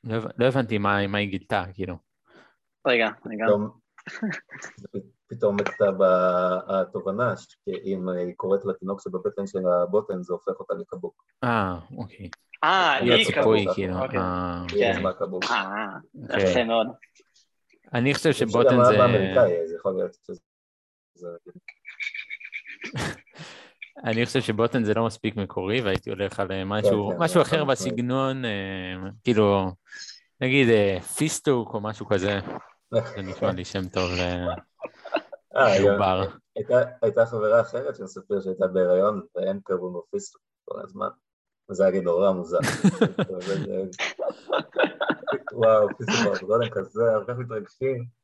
לא 0.05 0.19
לא 0.39 0.47
הבנתי 0.47 0.79
מה 0.79 0.97
היא 0.97 1.29
גילתה, 1.31 1.65
כאילו. 1.75 1.97
רגע, 2.87 3.09
רגע. 3.27 3.45
פתאום, 3.47 3.71
פתאום 5.27 5.57
בכתב 5.57 6.03
ה- 6.03 6.81
התובנה, 6.81 7.35
שאם 7.37 8.09
היא 8.09 8.35
קוראת 8.37 8.65
לתינוק 8.65 9.01
שבבטן 9.01 9.47
של 9.47 9.59
הבוטן, 9.69 10.23
זה 10.23 10.33
הופך 10.33 10.61
אותה 10.61 10.75
לקבוק. 10.75 11.25
אה, 11.45 11.79
אוקיי. 11.97 12.29
אה, 12.65 12.93
היא 12.95 13.13
היא 13.13 13.27
קבוק. 13.35 13.75
כאילו. 13.75 13.99
אוקיי. 14.03 14.19
אה, 14.19 14.63
היא 14.73 14.81
כן. 14.85 14.93
עצמה 14.97 15.13
קבוק. 15.13 15.45
אה, 15.45 15.87
אוקיי. 16.23 16.51
יפה 16.51 16.65
מאוד. 16.65 16.87
אני 17.95 18.15
חושב 18.15 18.33
שגם 18.33 18.49
שבוטן 18.49 18.85
זה... 18.85 19.05
אז 19.05 19.73
יכול 19.77 19.93
להיות 19.95 20.15
שזה... 20.15 20.41
אני 24.05 24.27
חושב 24.27 24.41
שבוטן 24.41 24.85
זה 24.85 24.95
לא 24.95 25.07
מספיק 25.07 25.37
מקורי, 25.37 25.81
והייתי 25.81 26.11
הולך 26.11 26.41
על 26.41 26.53
אה, 26.53 26.65
משהו, 26.65 27.13
משהו 27.19 27.35
זה 27.35 27.43
אחר. 27.43 27.65
בסגנון, 27.65 28.45
אה, 28.45 28.51
כאילו, 29.25 29.73
נגיד 30.41 30.69
אה, 30.69 31.01
פיסטוק 31.01 31.75
או 31.75 31.81
משהו 31.81 32.07
כזה, 32.07 32.41
זה 32.91 33.23
נשמע 33.23 33.53
לי 33.53 33.65
שם 33.65 33.89
טוב 33.89 34.11
אה, 34.19 34.47
לעובר. 35.79 36.25
הייתה- 37.03 37.27
חברה 37.27 37.61
אחרת 37.61 37.97
של 37.97 38.07
ספיר 38.07 38.41
שהייתה 38.41 38.67
בהיריון, 38.67 39.23
והם 39.35 39.59
קראו 39.65 39.93
לו 39.93 40.03
פיסטוק 40.11 40.43
כל 40.65 40.81
הזמן. 40.85 41.09
וזה 41.71 41.87
היה 41.87 42.03
נורא 42.03 42.33
מוזר. 42.33 42.59
וואו, 45.53 45.89
פיסטוק 45.99 46.43
בגודל 46.43 46.71
כזה, 46.71 47.13
הרבה 47.13 47.35
מתרגשים. 47.35 48.22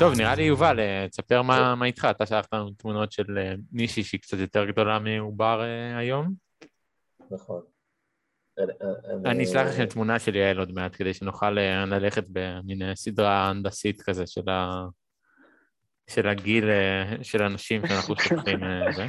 טוב, 0.00 0.12
נראה 0.18 0.34
לי 0.34 0.42
יובל, 0.42 0.80
אה, 0.80 1.06
תספר 1.10 1.42
מה 1.42 1.74
מה 1.74 1.86
איתך, 1.86 2.08
אתה 2.10 2.26
שלחת 2.26 2.54
לנו 2.54 2.70
תמונות 2.70 3.12
של 3.12 3.38
אה, 3.38 3.54
מישהי 3.72 4.04
שהיא 4.04 4.20
קצת 4.20 4.38
יותר 4.38 4.64
גדולה 4.64 4.98
מעובר 4.98 5.62
אה, 5.62 5.98
היום. 5.98 6.34
נכון. 7.30 7.62
אני 9.24 9.44
אשלח 9.44 9.66
לכם 9.68 9.86
תמונה 9.86 10.18
של 10.18 10.36
יעל 10.36 10.58
עוד 10.58 10.72
מעט, 10.72 10.96
כדי 10.96 11.14
שנוכל 11.14 11.50
ללכת 11.50 12.24
במין 12.28 12.94
סדרה 12.94 13.50
הנדסית 13.50 14.02
כזה 14.02 14.26
של 14.26 14.48
ה... 14.48 14.86
של 16.10 16.28
הגיל 16.28 16.64
של 17.22 17.42
אנשים 17.50 17.86
שאנחנו 17.86 18.16
שולחים 18.16 18.60
זה. 18.96 19.06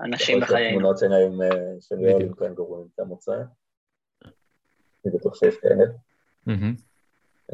אנשים 0.00 0.40
בחיינו. 0.40 0.78
תמונות 0.78 0.98
שלהם, 0.98 1.32
של 1.80 2.00
יעל 2.00 2.22
עם. 2.22 2.34
קנגורו 2.34 2.80
עם 2.80 2.86
את 2.94 3.00
המוצא. 3.00 3.32
אני 5.04 5.12
בטוח 5.14 5.34
שיש 5.34 5.54
כאלה. 5.56 5.84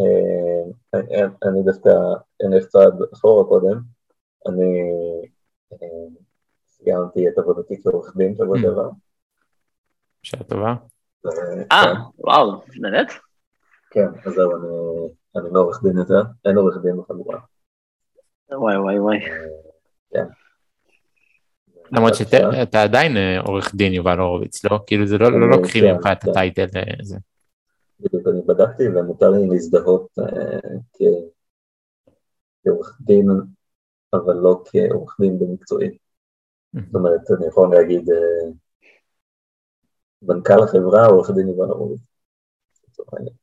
אה, 0.00 1.20
אני- 1.48 1.62
דווקא 1.64 1.88
אלך 2.44 2.66
צעד 2.66 2.94
אחורה 3.14 3.44
קודם. 3.44 3.80
אני 4.48 4.80
אה, 5.72 5.78
סיימתי 6.66 7.28
את 7.28 7.38
עבודתי 7.38 7.82
כעורך 7.82 8.16
דין 8.16 8.34
שבוע 8.34 8.56
Mm. 8.56 8.60
שעבר. 8.60 8.90
שעה 10.22 10.42
טובה. 10.42 10.74
ו- 11.26 11.28
אה, 11.72 11.82
כן, 11.84 12.00
וואו, 12.18 12.60
באמת? 12.80 13.06
כן, 13.90 14.06
אז 14.26 14.32
זהו, 14.34 14.50
אני- 15.36 15.52
לא 15.54 15.60
עורך 15.60 15.82
דין 15.82 15.98
יותר, 15.98 16.22
אין 16.44 16.56
עורך 16.56 16.74
דין 16.82 16.96
בחבורה. 16.96 17.38
וואי 18.52 18.76
וואי 18.76 18.98
וואי. 18.98 19.18
למרות 21.92 22.12
עכשיו, 22.12 22.26
שאתה 22.52 22.82
עדיין 22.82 23.16
אה, 23.16 23.40
עורך 23.40 23.74
דין 23.74 23.92
יובל 23.92 24.18
הורוביץ, 24.18 24.64
לא? 24.64 24.78
כאילו 24.86 25.06
זה 25.06 25.18
לא 25.18 25.40
לא 25.40 25.50
לוקחים 25.50 25.84
כן, 25.84 25.94
ממך 25.94 26.06
את 26.12 26.22
כן. 26.24 26.30
הטייטל 26.30 26.66
אה, 26.76 26.82
זה. 27.02 27.16
בדיוק 28.00 28.26
בדקתי 28.46 28.88
ומותר 28.88 29.30
לי 29.30 29.46
להזדהות 29.46 30.08
אה, 30.18 30.58
כ- 30.92 31.30
כעורך 32.64 32.98
דין, 33.00 33.28
אבל 34.12 34.34
לא 34.34 34.62
כעורך 34.64 35.16
דין 35.20 35.38
במקצועי. 35.38 35.98
זאת 36.72 36.94
אומרת, 36.94 37.30
אני 37.38 37.46
יכול 37.46 37.74
להגיד 37.74 38.10
אה, 38.10 38.50
מנכ"ל 40.22 40.62
החברה, 40.62 41.06
עורך 41.06 41.30
דין 41.30 41.48
יובל 41.48 41.68
העניין. 43.12 43.34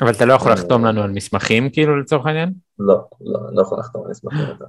אבל 0.00 0.10
אתה 0.16 0.24
לא 0.24 0.32
יכול 0.32 0.52
אה, 0.52 0.54
לחתום 0.54 0.84
לנו 0.84 1.02
על 1.02 1.10
מסמכים 1.10 1.70
כאילו 1.72 2.00
לצורך 2.00 2.26
העניין? 2.26 2.52
לא, 2.78 3.04
לא, 3.20 3.48
אני 3.48 3.56
לא 3.56 3.62
יכול 3.62 3.78
לחתום 3.78 4.04
על 4.04 4.10
מסמכים 4.10 4.46
יותר. 4.48 4.64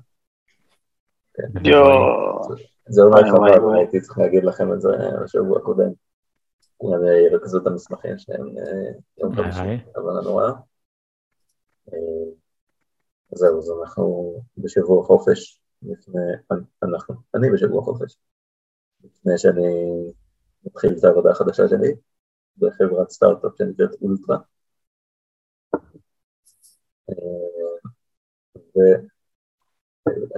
יואו. 1.63 2.56
זה 2.88 3.01
אולי 3.01 3.32
וואי, 3.32 3.54
חבל. 3.54 3.77
הייתי 3.77 4.01
צריך 4.01 4.18
להגיד 4.18 4.44
לכם 4.44 4.74
את 4.74 4.82
זה 4.82 4.89
בשבוע 5.24 5.58
הקודם. 5.58 5.89
הם 6.82 7.08
אה, 7.08 7.13
ירכזו 7.13 7.62
את 7.62 7.67
המסמכים 7.67 8.17
שלהם 8.17 8.58
אה, 8.58 8.91
יום. 9.17 9.36
חמישי, 9.36 9.84
אבל 9.96 10.17
הנורא. 10.20 10.51
אה, 11.94 11.98
זהו, 13.36 13.60
אז 13.60 13.72
אנחנו 13.82 14.36
בשבוע 14.58 15.03
חופש, 15.03 15.60
לפני, 15.82 16.22
אנחנו, 16.84 17.15
אני 17.36 17.50
בשבוע 17.51 17.82
חופש, 17.82 18.17
לפני 19.03 19.38
שאני 19.38 19.63
מתחיל 20.65 20.96
את 21.00 21.03
העבודה 21.03 21.32
החדשה 21.32 21.67
שלי, 21.67 21.96
בחברת 22.58 23.10
סטארט-אפ 23.10 23.51
שנקראת 23.58 24.01
אולטרה. 24.01 24.38
אה, 27.10 27.89
ו- 28.58 29.15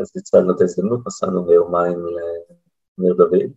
אז 0.01 0.15
ניצלנו 0.15 0.56
את 0.56 0.62
ההזדמנות, 0.62 1.08
נסענו 1.08 1.50
ליומיים 1.50 2.00
לניר 2.98 3.13
דוד, 3.13 3.51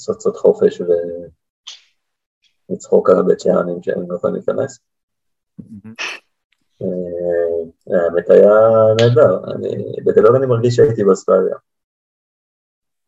לעשות 0.00 0.16
קצת 0.16 0.36
חופש 0.36 0.80
ולצחוק 2.70 3.10
על 3.10 3.18
הבית 3.18 3.40
שאנים 3.40 3.82
שהם 3.82 4.10
לא 4.10 4.16
יכולים 4.16 4.36
להיכנס. 4.36 4.78
אה, 6.82 6.86
האמת 8.04 8.30
היה 8.30 8.50
נהדר, 9.00 9.40
בגדול 10.04 10.36
אני 10.36 10.46
מרגיש 10.46 10.76
שהייתי 10.76 11.04
באוסטרליה. 11.04 11.56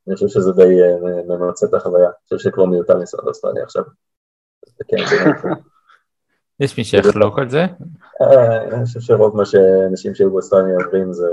אני 0.09 0.15
חושב 0.15 0.29
שזה 0.29 0.53
די 0.53 0.83
אה, 0.83 1.37
ממצה 1.39 1.67
את 1.67 1.75
החוויה, 1.75 2.07
אני 2.07 2.39
חושב 2.39 2.51
שכבר 2.51 2.65
מיותר 2.65 2.95
לנסוע 2.95 3.21
לאוסטרליה 3.25 3.65
עכשיו. 3.65 3.83
כן. 4.89 4.97
יש 6.61 6.79
מי 6.79 6.85
שיחלוק 6.85 7.39
על 7.39 7.51
זה? 7.51 7.65
אה, 8.23 8.63
אני 8.63 8.85
חושב 8.85 9.01
שרוב 9.01 9.37
מה 9.37 9.45
שאנשים 9.45 10.15
שהיו 10.15 10.31
באוסטרליה 10.31 10.77
אומרים 10.85 11.13
זה... 11.13 11.27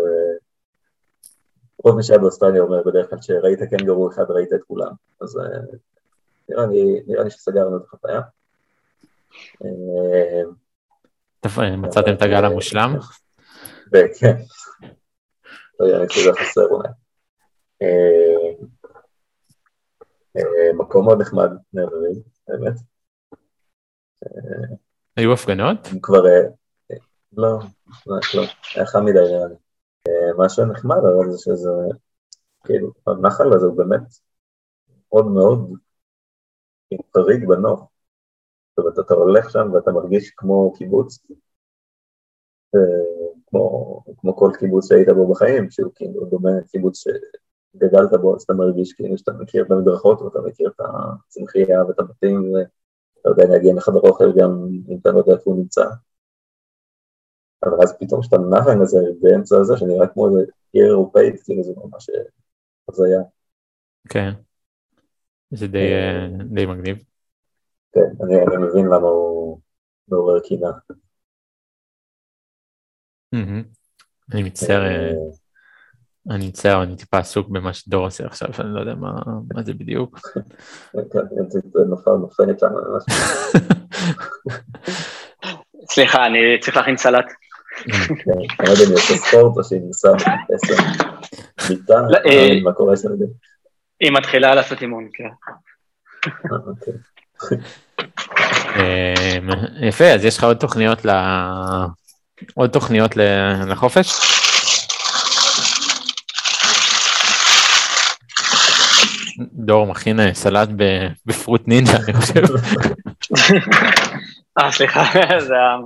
רוב 1.84 1.96
מי 1.96 2.04
שהיה 2.04 2.20
באוסטרליה 2.20 2.62
אומר 2.62 2.84
בדרך 2.86 3.10
כלל 3.10 3.22
שראית 3.22 3.60
קנגורו 3.70 4.10
אחד 4.10 4.24
ראית 4.30 4.54
את 4.54 4.64
כולם, 4.68 4.92
אז 5.22 5.38
אה, 5.38 5.44
נראה 6.50 6.66
לי, 6.66 7.04
נראה 7.08 7.24
לי 7.24 7.30
שסגרנו 7.30 7.78
את 7.78 7.82
החוויה. 7.86 8.22
אה, 9.66 10.42
אה, 11.46 11.76
מצאתם 11.78 12.14
את 12.14 12.22
הגל 12.22 12.46
המושלם? 12.46 12.96
וכן, 13.88 14.36
לא 15.80 15.86
יודע, 15.86 15.98
אני 16.00 16.08
חושב 16.08 16.32
חסר 16.32 16.66
אולי. 16.66 16.90
מקום 20.74 21.06
מאוד 21.06 21.22
נחמד, 21.22 21.50
דוד, 21.74 22.18
באמת. 22.48 22.74
היו 25.18 25.34
הפגנות? 25.34 25.88
כבר... 26.02 26.24
לא, 27.38 27.60
ממש 28.08 28.36
לא, 28.36 28.44
היה 28.76 28.86
חם 28.86 29.06
מדי 29.06 29.20
נראה 29.20 29.48
לי. 29.48 29.56
אה, 30.08 30.34
מה 30.38 30.50
שנחמד 30.50 30.98
אבל 30.98 31.32
זה 31.32 31.38
שזה, 31.38 31.70
כאילו, 32.66 32.92
הנחל 33.08 33.54
הזה 33.54 33.66
הוא 33.66 33.78
באמת 33.78 34.02
מאוד 35.12 35.28
מאוד 35.28 35.74
חריג 37.18 37.48
בנוף. 37.48 37.80
זאת 37.80 38.86
אומרת, 38.86 39.00
אתה 39.00 39.14
הולך 39.14 39.50
שם 39.50 39.72
ואתה 39.74 39.92
מרגיש 39.92 40.30
כמו 40.38 40.74
קיבוץ, 40.78 41.20
אה, 42.76 42.80
כמו, 43.48 44.04
כמו 44.18 44.36
כל 44.36 44.52
קיבוץ 44.60 44.88
שהיית 44.90 45.10
בו 45.10 45.32
בחיים, 45.32 45.70
שהוא 45.70 45.92
כאילו 45.96 46.26
דומה 46.26 46.50
לקיבוץ 46.60 47.04
שגדלת 47.04 48.22
בו, 48.22 48.36
אז 48.36 48.42
אתה 48.42 48.54
מרגיש 48.54 48.94
כאילו 48.94 49.18
שאתה 49.18 49.32
מכיר 49.32 49.66
את 49.66 49.72
המדרכות 49.72 50.22
ואתה 50.22 50.40
מכיר 50.42 50.70
את 50.70 50.80
הצמחייה 50.80 51.86
ואת 51.86 52.00
הבתים, 52.00 52.54
ואתה 52.54 53.30
יודע 53.30 53.44
להגיע 53.54 53.74
לחדר 53.74 54.00
אוכל 54.00 54.32
גם 54.40 54.68
אם 54.90 54.98
אתה 55.02 55.12
לא 55.12 55.18
יודע 55.18 55.34
איפה 55.34 55.52
הוא 55.52 55.60
נמצא. 55.60 55.86
אבל 57.64 57.78
אז 57.84 57.98
פתאום 58.00 58.22
כשאתה 58.22 58.38
נח 58.38 58.68
עם 58.68 58.82
איזה 58.82 59.00
באמצע 59.22 59.58
הזה, 59.58 59.78
שנראה 59.78 60.08
כמו 60.08 60.28
איזה 60.28 60.52
עיר 60.74 60.86
אירופאית, 60.86 61.44
כאילו 61.44 61.64
זה 61.64 61.72
ממש 61.78 62.10
הזיה. 62.90 63.20
כן. 64.10 64.32
זה 65.52 65.68
די, 65.68 65.94
אה, 65.94 66.28
די 66.44 66.66
מגניב. 66.66 66.98
כן, 67.92 68.24
אני, 68.24 68.36
אני 68.36 68.58
מבין 68.58 68.86
למה 68.86 69.08
הוא 69.08 69.60
מעורר 70.08 70.40
קינה. 70.40 70.70
אני 74.34 74.44
מצטער, 74.44 74.86
אה, 74.86 75.12
אני 76.30 76.48
מצטער, 76.48 76.84
אני 76.84 76.96
טיפה 76.96 77.18
עסוק 77.18 77.50
במה 77.50 77.74
שדור 77.74 78.06
עושה 78.06 78.26
עכשיו, 78.26 78.50
אני 78.60 78.74
לא 78.74 78.80
יודע 78.80 78.96
מה 78.96 79.12
מה 79.54 79.64
זה 79.64 79.74
בדיוק. 79.74 80.20
כן, 80.94 81.20
ממש. 82.74 83.04
סליחה, 85.92 86.26
אני 86.26 86.40
צריך 86.62 86.78
להכין 86.78 86.98
סלט. 86.98 87.26
כן, 87.84 88.32
אני 88.60 88.68
לא 88.68 88.72
יודע 88.72 88.84
אם 88.88 88.92
עושה 88.92 89.18
ספורט 89.18 89.58
או 89.58 89.64
שהיא 89.64 89.82
לא, 91.90 91.96
לא 92.10 92.18
אה, 92.26 92.34
יודע 92.34 92.64
מה 92.64 92.74
קורה 92.74 92.98
שם. 92.98 93.10
היא 94.00 94.12
מתחילה 94.12 94.56
לעשות 94.56 94.82
אימון, 94.82 95.08
כן. 95.14 95.30
אה, 96.28 96.58
אוקיי. 96.68 96.94
אמ, 98.76 99.50
יפה, 99.82 100.06
אז 100.06 100.26
יש 100.26 100.38
לך 100.38 100.44
עוד 100.44 100.58
תוכניות 100.58 101.06
ל... 101.06 101.10
עוד 102.56 102.70
תוכניות 102.70 103.16
לחופש? 103.68 104.10
דור 109.54 109.88
מכין 109.88 110.20
אה, 110.20 110.34
סלט 110.34 110.70
בפרוט 111.26 111.68
נינג'ה, 111.68 111.98
אני 112.08 112.14
חושב. 112.14 112.42
אה, 114.60 114.72
סליחה, 114.72 115.04
זה 115.48 115.56
ה... 115.56 115.78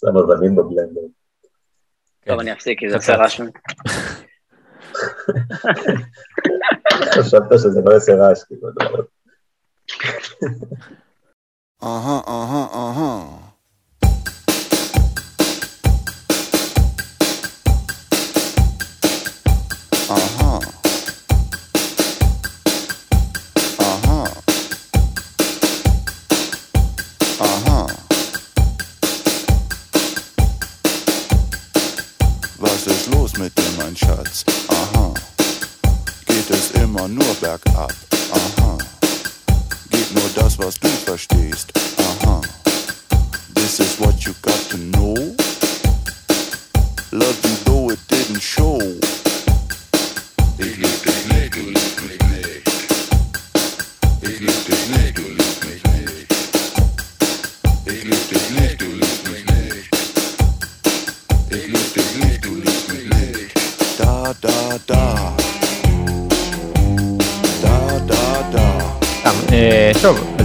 שם 0.00 0.16
אבנים 0.16 0.56
בבלנדר. 0.56 1.00
טוב, 2.26 2.40
אני 2.40 2.52
אפסיק, 2.52 2.78
כי 2.78 2.90
זה 2.90 2.96
עושה 2.96 3.16
רעש. 3.16 3.40
חשבת 7.14 7.42
שזה 7.52 7.80
לא 7.84 7.92
יעשה 7.92 8.12
רעש, 8.14 8.44
כאילו, 8.44 8.68
אתה 8.68 8.84
אומר, 8.84 9.00
Uh-huh, 11.80 12.22
uh-huh, 12.26 12.66
mit 33.38 33.56
dir, 33.56 33.70
mein 33.78 33.96
Schatz? 33.96 34.44
Aha. 34.68 35.14
Geht 36.26 36.50
es 36.50 36.72
immer 36.72 37.06
nur 37.06 37.34
bergab? 37.40 37.92
Aha. 38.32 38.78
Geht 39.90 40.12
nur 40.14 40.28
das, 40.34 40.58
was 40.58 40.78
du 40.80 40.88
verstehst. 40.88 41.72
Aha. 41.98 42.40
This 43.54 43.80
is 43.80 43.98
what 44.00 44.24
you 44.24 44.34
got 44.42 44.68
to 44.70 44.76
know. 44.76 45.14
Love 47.12 47.38
you 47.44 47.67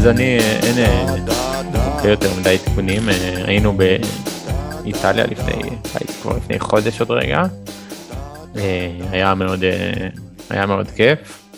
אז 0.03 0.09
אני, 0.09 0.37
אין 0.39 0.77
אה, 0.77 2.09
יותר 2.09 2.29
מדי 2.39 2.57
תיקונים, 2.65 3.09
אה, 3.09 3.45
היינו 3.45 3.77
באיטליה 3.77 5.25
לפני, 5.27 5.61
כבר 6.21 6.37
לפני 6.37 6.59
חודש 6.59 6.99
עוד 6.99 7.11
רגע, 7.11 7.43
אה, 8.55 8.97
היה 9.11 9.35
מאוד, 9.35 9.59
היה 10.49 10.65
מאוד 10.65 10.87
כיף, 10.87 11.49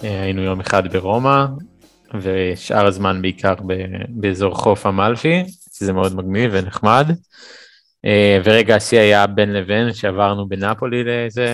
היינו 0.00 0.42
יום 0.42 0.60
אחד 0.60 0.92
ברומא, 0.92 1.44
ושאר 2.20 2.86
הזמן 2.86 3.22
בעיקר 3.22 3.54
באזור 4.08 4.54
חוף 4.54 4.86
אמלפי, 4.86 5.44
שזה 5.78 5.92
מאוד 5.92 6.16
מגניב 6.16 6.50
ונחמד, 6.54 7.10
ורגע 8.44 8.76
השיא 8.76 8.98
היה 8.98 9.26
בין 9.26 9.52
לבין, 9.52 9.92
שעברנו 9.92 10.48
בנפולי 10.48 11.04
לאיזה 11.04 11.46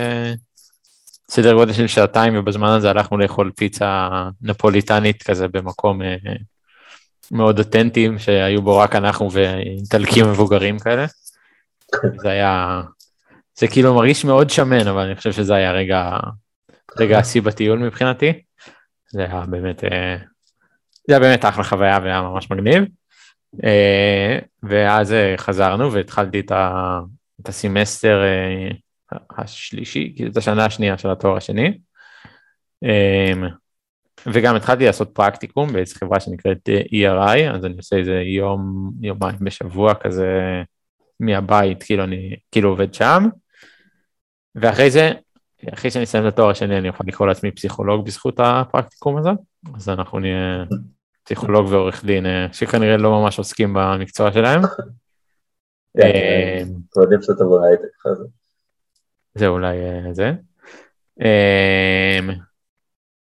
סדר 1.29 1.53
גודל 1.53 1.73
של 1.73 1.87
שעתיים, 1.87 2.37
ובזמן 2.37 2.67
הזה 2.67 2.89
הלכנו 2.89 3.17
לאכול 3.17 3.51
פיצה 3.55 4.09
נפוליטנית 4.41 5.23
כזה 5.23 5.47
במקום 5.47 6.01
אה, 6.01 6.15
מאוד 7.31 7.59
אותנטיים, 7.59 8.19
שהיו 8.19 8.61
בו 8.61 8.77
רק 8.77 8.95
אנחנו 8.95 9.31
ואיטלקים 9.31 10.25
מבוגרים 10.31 10.79
כאלה. 10.79 11.05
זה 12.21 12.29
היה, 12.29 12.81
זה 13.59 13.67
כאילו 13.67 13.93
מרגיש 13.93 14.25
מאוד 14.25 14.49
שמן, 14.49 14.87
אבל 14.87 15.01
אני 15.01 15.15
חושב 15.15 15.31
שזה 15.31 15.55
היה 15.55 15.71
רגע, 15.71 16.17
רגע 16.99 17.19
השיא 17.19 17.41
בטיול 17.41 17.79
מבחינתי. 17.79 18.33
זה 19.11 19.25
היה 19.25 19.43
באמת, 19.49 19.83
אה, 19.83 20.17
זה 21.07 21.13
היה 21.13 21.19
באמת 21.19 21.45
אחלה 21.45 21.63
חוויה 21.63 21.99
והיה 22.03 22.21
ממש 22.21 22.51
מגניב. 22.51 22.83
אה, 23.63 24.39
ואז 24.63 25.15
חזרנו 25.37 25.93
והתחלתי 25.93 26.39
את, 26.39 26.51
הסמסטר 27.45 28.21
השלישי, 29.37 30.13
כאילו 30.15 30.31
את 30.31 30.37
השנה 30.37 30.65
השנייה 30.65 30.97
של 30.97 31.09
התואר 31.09 31.37
השני. 31.37 31.79
אמ, 32.83 33.43
וגם 34.25 34.55
התחלתי 34.55 34.85
לעשות 34.85 35.09
פרקטיקום 35.13 35.73
באיזו 35.73 35.95
חברה 35.95 36.19
שנקראת 36.19 36.69
ERI, 36.93 37.55
אז 37.55 37.65
אני 37.65 37.77
עושה 37.77 37.95
איזה 37.95 38.21
יום, 38.21 38.91
יומיים 39.01 39.37
בשבוע 39.41 39.93
כזה 39.93 40.61
מהבית, 41.19 41.83
כאילו 41.83 42.03
אני 42.03 42.35
כאילו 42.51 42.69
עובד 42.69 42.93
שם. 42.93 43.23
ואחרי 44.55 44.91
זה, 44.91 45.11
אחרי 45.73 45.91
שאני 45.91 46.03
אסיים 46.03 46.27
את 46.27 46.33
התואר 46.33 46.49
השני, 46.49 46.77
אני 46.77 46.87
יכול 46.87 47.05
לקרוא 47.07 47.27
לעצמי 47.27 47.51
פסיכולוג 47.51 48.05
בזכות 48.05 48.39
הפרקטיקום 48.39 49.17
הזה, 49.17 49.29
אז 49.75 49.89
אנחנו 49.89 50.19
נהיה 50.19 50.63
פסיכולוג 51.23 51.67
ועורך 51.69 52.05
דין, 52.05 52.25
אה, 52.25 52.47
שכנראה 52.51 52.97
לא 52.97 53.21
ממש 53.21 53.37
עוסקים 53.37 53.73
במקצוע 53.73 54.31
שלהם. 54.31 54.61
כן, 55.97 56.61
אנחנו 56.61 57.01
יודעים 57.01 57.21
שאתה 57.21 57.43
בהייטק 57.43 57.89
אחרי 58.01 58.13
זה. 59.39 59.47
אולי 59.47 59.77
אה, 59.77 60.13
זה. 60.13 60.31
אמ, 61.21 62.29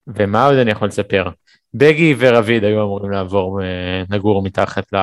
ומה 0.07 0.45
עוד 0.45 0.57
אני 0.57 0.71
יכול 0.71 0.87
לספר? 0.87 1.29
בגי 1.73 2.15
ורביד 2.17 2.63
היו 2.63 2.83
אמורים 2.83 3.11
לעבור, 3.11 3.61
אה, 3.63 4.03
לגור 4.09 4.43
מתחת 4.43 4.93
ל... 4.93 4.97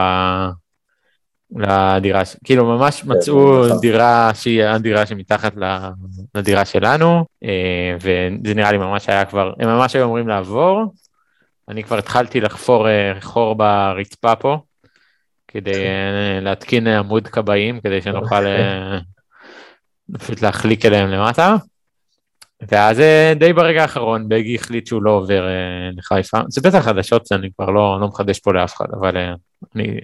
לדירה, 1.56 2.22
כאילו 2.44 2.64
ממש 2.64 3.04
מצאו 3.04 3.66
נכון. 3.66 3.80
דירה 3.80 4.30
שהיא 4.34 4.64
הדירה 4.64 5.06
שמתחת 5.06 5.52
לדירה 6.34 6.64
שלנו, 6.64 7.24
אה, 7.44 7.96
וזה 7.96 8.54
נראה 8.54 8.72
לי 8.72 8.78
ממש 8.78 9.08
היה 9.08 9.24
כבר, 9.24 9.52
הם 9.58 9.68
ממש 9.68 9.96
היו 9.96 10.04
אמורים 10.04 10.28
לעבור. 10.28 10.94
אני 11.68 11.84
כבר 11.84 11.98
התחלתי 11.98 12.40
לחפור 12.40 12.88
אה, 12.88 13.12
חור 13.20 13.54
ברצפה 13.54 14.36
פה, 14.36 14.58
כדי 15.48 15.84
אה, 15.84 16.40
להתקין 16.40 16.86
עמוד 16.86 17.28
כבאים, 17.28 17.80
כדי 17.80 18.02
שנוכל 18.02 18.46
אה, 18.46 18.98
פשוט 20.18 20.42
להחליק 20.42 20.86
אליהם 20.86 21.08
למטה. 21.08 21.56
ואז 22.68 23.00
אה, 23.00 23.32
די 23.36 23.52
ברגע 23.52 23.82
האחרון 23.82 24.28
בגי 24.28 24.54
החליט 24.54 24.86
שהוא 24.86 25.02
לא 25.02 25.10
עובר 25.10 25.46
אה, 25.46 25.90
לחיפה. 25.96 26.40
זה 26.48 26.60
בטח 26.60 26.78
חדשות, 26.78 27.32
אני 27.32 27.48
כבר 27.56 27.70
לא, 27.70 27.98
לא 28.00 28.08
מחדש 28.08 28.38
פה 28.38 28.52
לאף 28.52 28.76
אחד, 28.76 28.86
אבל 29.00 29.16
אה, 29.16 29.34
אני 29.76 30.00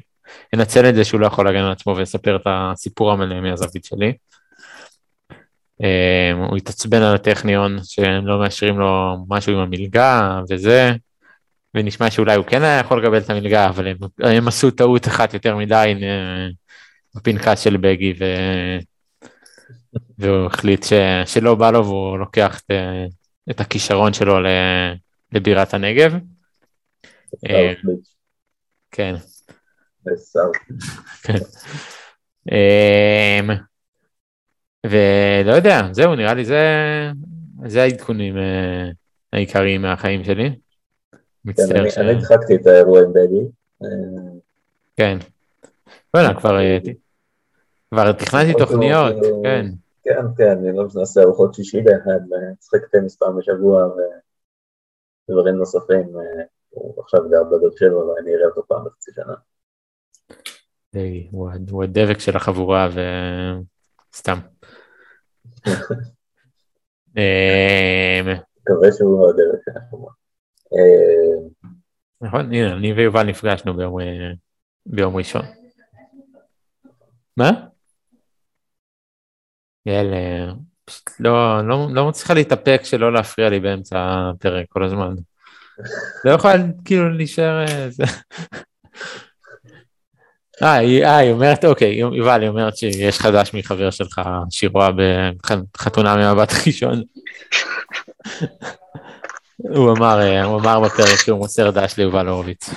אנצל 0.55 0.89
את 0.89 0.95
זה 0.95 1.05
שהוא 1.05 1.21
לא 1.21 1.27
יכול 1.27 1.45
להגן 1.45 1.59
על 1.59 1.73
עצמו 1.73 1.97
ולספר 1.97 2.37
את 2.37 2.43
הסיפור 2.47 3.13
המלא 3.13 3.41
מהזווית 3.41 3.85
שלי. 3.85 4.13
הוא 6.35 6.57
התעצבן 6.57 7.03
על 7.03 7.15
הטכניון 7.15 7.79
שהם 7.85 8.27
לא 8.27 8.39
מאשרים 8.39 8.79
לו 8.79 9.17
משהו 9.29 9.53
עם 9.53 9.59
המלגה 9.59 10.41
וזה, 10.51 10.93
ונשמע 11.75 12.11
שאולי 12.11 12.37
הוא 12.37 12.45
כן 12.45 12.63
היה 12.63 12.79
יכול 12.79 13.03
לקבל 13.03 13.19
את 13.19 13.31
המלגה, 13.31 13.69
אבל 13.69 13.87
הם, 13.87 13.97
הם 14.19 14.49
עשו 14.49 14.71
טעות 14.71 15.09
אחת 15.09 15.35
יותר 15.35 15.57
מדי 15.57 15.95
בפנקס 17.17 17.61
של 17.61 17.77
בגי. 17.77 18.15
והוא 20.19 20.47
החליט 20.47 20.85
ש... 20.85 20.93
שלא 21.27 21.55
בא 21.55 21.71
לו 21.71 21.85
והוא 21.85 22.19
לוקח 22.19 22.61
את, 22.61 22.71
את 23.51 23.61
הכישרון 23.61 24.13
שלו 24.13 24.41
ל... 24.41 24.47
לבירת 25.33 25.75
הנגב. 25.75 26.15
אה, 27.51 27.73
כן. 28.91 29.15
כן. 31.23 31.35
אמ, 32.53 33.51
ולא 34.87 35.53
יודע, 35.53 35.89
זהו, 35.93 36.15
נראה 36.15 36.35
לי 36.35 36.45
זה, 36.45 36.63
זה 37.67 37.83
העדכונים 37.83 38.39
אה, 38.39 38.91
העיקריים 39.33 39.83
מהחיים 39.83 40.25
שלי. 40.25 40.51
כן, 40.51 41.19
מצטער 41.45 41.91
ש... 41.91 41.99
אני 41.99 42.11
הדחקתי 42.11 42.55
את 42.55 42.67
האירוע 42.67 43.01
עם 43.01 43.13
בגי. 43.13 43.45
אה, 43.83 43.89
כן. 44.97 45.19
וואלה, 46.15 46.35
כבר 46.35 46.59
אה, 46.59 46.79
כבר 47.91 48.13
תכננתי 48.13 48.53
אוקיי, 48.53 48.67
תוכניות. 48.67 49.17
כן. 49.45 49.67
כן, 50.09 50.27
כן, 50.37 50.59
אני 50.59 50.77
לא 50.77 50.87
נעשה 50.95 51.23
ארוחות 51.23 51.55
שישי 51.55 51.81
ביחד, 51.81 52.21
נשחק 52.59 52.87
טניס 52.93 53.17
פעם 53.17 53.39
בשבוע 53.39 53.89
ודברים 55.29 55.55
נוספים. 55.55 56.17
אה, 56.17 56.45
הוא 56.71 57.03
עכשיו 57.03 57.21
גר 57.31 57.45
בבאר 57.45 57.71
שבע 57.79 57.97
ואני 57.97 58.35
אראה 58.35 58.47
אותו 58.47 58.67
פעם 58.69 58.85
בחצי 58.85 59.11
שנה. 59.15 59.35
די, 60.93 61.29
הוא 61.31 61.83
הדבק 61.85 62.19
של 62.19 62.37
החבורה 62.37 62.89
וסתם. 64.13 64.39
אמ, 67.17 68.27
מקווה 68.61 68.93
שהוא 68.93 69.21
לא 69.21 69.31
הדרך 69.31 69.61
שלנו. 69.65 70.09
אה, 70.73 71.49
נכון, 72.21 72.53
הנה, 72.53 72.73
אני 72.73 72.93
ויובל 72.93 73.23
נפגשנו 73.23 73.77
ביום, 73.77 74.01
אה, 74.01 74.31
ביום 74.87 75.17
ראשון. 75.17 75.43
מה? 77.37 77.69
יאללה, 79.87 80.53
פשוט 80.85 81.11
לא, 81.21 81.69
לא, 81.69 81.89
לא 81.91 82.09
מצליחה 82.09 82.35
להתאפק 82.35 82.81
שלא 82.85 83.13
להפריע 83.13 83.49
לי 83.49 83.61
באמצע 83.61 83.97
הפרק 83.99 84.67
כל 84.69 84.85
הזמן. 84.85 85.15
לא 86.25 86.31
יכולה 86.31 86.55
כאילו 86.85 87.11
להישאר... 87.11 87.65
אה, 87.69 87.91
זה. 87.91 88.05
אה, 90.63 90.73
היא 90.73 91.05
אה, 91.05 91.17
היא 91.17 91.33
אומרת, 91.33 91.65
אוקיי, 91.65 91.95
יובל, 91.95 92.41
היא 92.41 92.49
אומרת 92.49 92.77
שיש 92.77 93.19
חדש 93.19 93.55
מחבר 93.55 93.91
שלך 93.91 94.21
שהיא 94.51 94.71
רואה 94.73 94.89
בחתונה 95.75 96.17
ממבט 96.17 96.53
ראשון. 96.67 97.03
הוא 99.59 99.93
אמר, 99.93 100.21
אה, 100.21 100.45
הוא 100.45 100.61
אמר 100.61 100.81
בפרק 100.81 101.17
שהוא 101.17 101.39
מוסר 101.39 101.71
דש 101.71 101.97
ליובל 101.99 102.29
הורוביץ. 102.29 102.71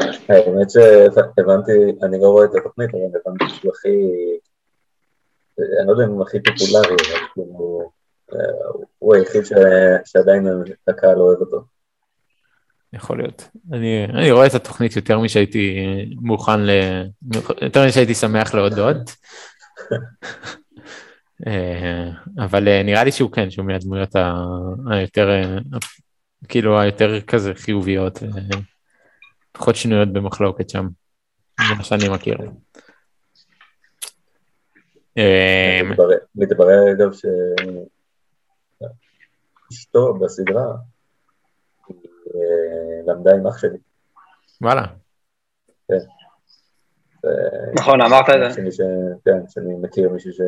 אה. 0.00 0.06
האמת 0.28 0.70
שהבנתי, 0.70 1.72
אני 2.02 2.18
לא 2.20 2.28
רואה 2.28 2.44
את 2.44 2.50
התוכנית, 2.60 2.90
אבל 2.90 3.20
הבנתי 3.26 3.54
שהוא 3.54 3.72
הכי, 3.72 3.88
אני 5.58 5.86
לא 5.86 5.92
יודע 5.92 6.04
אם 6.04 6.10
הוא 6.10 6.22
הכי 6.22 6.38
פופולרי, 6.42 6.94
אבל 6.94 7.26
כאילו, 7.34 7.90
אה, 8.32 8.38
הוא 8.98 9.14
היחיד 9.14 9.42
שעדיין 10.04 10.46
הקהל 10.88 11.18
אוהב 11.18 11.38
אותו. 11.40 11.64
יכול 12.92 13.18
להיות. 13.18 13.48
אני, 13.72 14.04
אני 14.04 14.30
רואה 14.30 14.46
את 14.46 14.54
התוכנית 14.54 14.96
יותר 14.96 15.18
משהייתי 15.18 15.76
מוכן 16.20 16.60
ל... 16.60 16.70
יותר 17.62 17.86
משהייתי 17.86 18.14
שמח 18.14 18.54
להודות. 18.54 18.96
אה, 21.46 22.10
אבל 22.38 22.68
אה, 22.68 22.82
נראה 22.82 23.04
לי 23.04 23.12
שהוא 23.12 23.32
כן, 23.32 23.50
שהוא 23.50 23.66
מהדמויות 23.66 24.16
היותר, 24.90 25.28
כאילו 26.48 26.80
היותר 26.80 27.20
כזה 27.20 27.54
חיוביות, 27.54 28.18
פחות 29.56 29.76
שנויות 29.76 30.12
במחלוקת 30.12 30.70
שם, 30.70 30.88
ממה 31.60 31.84
שאני 31.84 32.08
מכיר. 32.14 32.38
אה, 35.18 35.80
מתברר- 35.90 36.18
מתברר 36.34 36.92
אגב 36.92 37.10
שאשתו 39.72 40.14
בסדרה 40.14 40.74
אה, 42.34 43.00
למדה 43.06 43.34
עם 43.34 43.46
אח 43.46 43.58
שלי. 43.58 43.78
וואלה, 44.60 44.82
ו- 45.90 45.96
נכון, 47.78 48.00
אמרת 48.00 48.24
את 48.28 48.52
זה. 48.54 48.60
כן, 49.24 49.38
שאני 49.48 49.74
מכיר 49.82 50.08
מישהו 50.08 50.32
ש... 50.32 50.40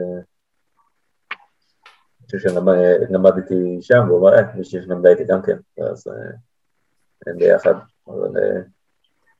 מישהו 2.23 2.41
שלמד 2.41 3.33
איתי 3.37 3.79
שם, 3.81 4.05
והוא 4.09 4.21
אמר, 4.29 4.35
אה, 4.39 4.55
מישהו 4.55 4.83
שלמדה 4.83 5.11
איתי 5.11 5.25
גם 5.25 5.43
כן, 5.43 5.57
אז 5.93 6.07
אה, 6.09 6.13
הם 7.27 7.39
ביחד, 7.39 7.75
אבל 8.07 8.41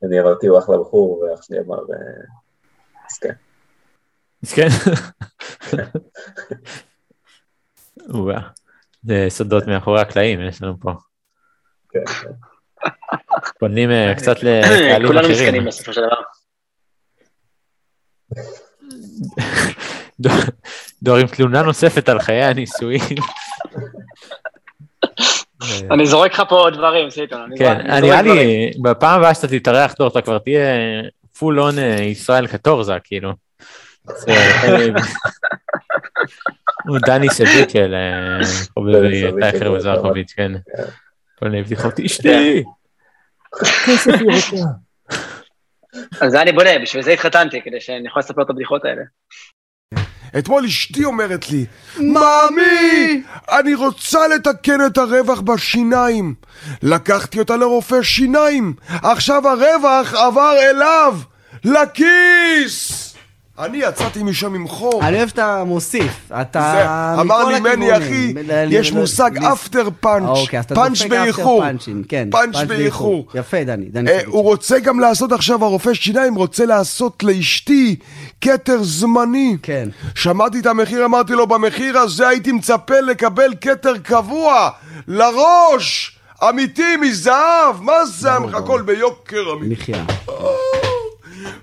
אה, 0.03 0.07
אני 0.07 0.19
אמרתי, 0.19 0.47
הוא 0.47 0.59
אחלה 0.59 0.77
בחור, 0.77 1.19
ואח 1.19 1.41
שלי 1.43 1.59
אמר, 1.59 1.75
אה, 1.77 1.97
אז 3.09 3.17
כן. 3.17 3.33
אז 4.43 4.53
כן. 4.53 4.67
וואה, 8.09 8.41
זה 9.03 9.25
סודות 9.29 9.67
מאחורי 9.67 10.01
הקלעים 10.01 10.41
יש 10.47 10.61
לנו 10.61 10.79
פה. 10.79 10.91
כן. 11.89 12.03
פונים 13.59 13.91
אה, 13.91 14.13
קצת 14.17 14.35
לקהלים 14.43 15.07
כולנו 15.07 15.19
אחרים. 15.27 15.31
מסכנים 15.43 15.65
בסופו 15.65 15.93
של 15.93 16.01
דבר. 16.01 16.21
דור- 20.19 20.33
דור 21.03 21.17
עם 21.17 21.27
תלונה 21.27 21.61
נוספת 21.61 22.09
על 22.09 22.19
חיי 22.19 22.43
הנישואין. 22.43 22.99
אה, 25.61 25.67
אני 25.91 26.05
זורק 26.05 26.33
לך 26.33 26.43
פה 26.49 26.55
עוד 26.55 26.73
דברים, 26.73 27.09
סיטון. 27.09 27.49
כן, 27.57 27.79
אני 27.89 28.07
נראה. 28.07 28.21
לי, 28.21 28.71
בפעם 28.81 29.19
הבאה 29.19 29.33
שאתה 29.33 29.47
תתארח 29.47 29.93
דור, 29.99 30.07
אתה 30.07 30.21
כבר 30.21 30.37
תהיה 30.39 30.63
פול 31.39 31.59
און 31.59 31.75
ישראל 32.01 32.47
קטורזה, 32.47 32.93
כאילו. 33.03 33.31
זה- 34.05 34.33
הוא 36.87 36.97
דני 37.05 37.29
סביקל, 37.29 37.93
אה, 37.95 38.43
סביקל, 38.45 39.39
טייכר 39.39 39.71
וזרחוביץ', 39.71 40.33
כן. 40.35 40.51
כן. 40.77 40.83
כל 41.39 41.45
מיני 41.49 41.63
בדיחות, 41.63 41.99
אשתי! 41.99 42.63
כסף 43.85 44.11
היא 44.19 44.27
רוצה. 44.35 44.65
אז 46.21 46.31
זה 46.31 46.41
אני 46.41 46.51
בונה, 46.51 46.69
בשביל 46.81 47.03
זה 47.03 47.11
התחתנתי, 47.11 47.61
כדי 47.61 47.81
שאני 47.81 48.07
יכול 48.07 48.19
לספר 48.19 48.41
את 48.41 48.49
הבדיחות 48.49 48.85
האלה. 48.85 49.01
אתמול 50.37 50.65
אשתי 50.65 51.05
אומרת 51.05 51.49
לי, 51.49 51.65
מאמי, 51.97 53.23
אני 53.49 53.75
רוצה 53.75 54.27
לתקן 54.27 54.85
את 54.85 54.97
הרווח 54.97 55.39
בשיניים. 55.39 56.33
לקחתי 56.83 57.39
אותה 57.39 57.55
לרופא 57.55 58.03
שיניים, 58.03 58.73
עכשיו 58.89 59.47
הרווח 59.47 60.13
עבר 60.13 60.55
אליו, 60.69 61.17
לכיס! 61.63 63.08
אני 63.59 63.77
יצאתי 63.77 64.23
משם 64.23 64.55
עם 64.55 64.67
חור. 64.67 65.01
אני 65.03 65.17
אוהב 65.17 65.29
שאתה 65.29 65.63
מוסיף, 65.63 66.31
אתה... 66.41 66.73
זה, 66.75 67.21
אמר 67.21 67.45
לי 67.45 67.59
מני. 67.59 67.97
אחי, 67.97 68.33
יש 68.69 68.91
מושג 68.91 69.43
אפטר 69.43 69.89
פאנץ', 69.99 70.37
פאנץ' 70.73 71.01
באיחור. 71.01 71.61
פאנצ'ים, 71.61 72.03
כן. 72.09 72.27
פאנץ' 72.31 72.55
באיחור. 72.67 73.27
יפה, 73.35 73.63
דני, 73.63 73.85
דני 73.85 74.11
אה. 74.11 74.19
הוא 74.25 74.43
רוצה 74.43 74.79
גם 74.79 74.99
לעשות 74.99 75.31
עכשיו, 75.31 75.65
הרופא 75.65 75.93
שיניים 75.93 76.35
רוצה 76.35 76.65
לעשות 76.65 77.23
לאשתי 77.23 77.95
כתר 78.41 78.83
זמני. 78.83 79.57
כן. 79.61 79.89
שמעתי 80.15 80.59
את 80.59 80.65
המחיר, 80.65 81.05
אמרתי 81.05 81.33
לו, 81.33 81.47
במחיר 81.47 81.97
הזה 81.97 82.27
הייתי 82.27 82.51
מצפה 82.51 82.99
לקבל 82.99 83.53
כתר 83.61 83.97
קבוע, 83.97 84.69
לראש, 85.07 86.17
אמיתי, 86.49 86.97
מזהב, 86.97 87.81
מה 87.81 88.05
זה, 88.05 88.31
הכל 88.33 88.81
ביוקר 88.81 89.53
אמיתי. 89.53 89.93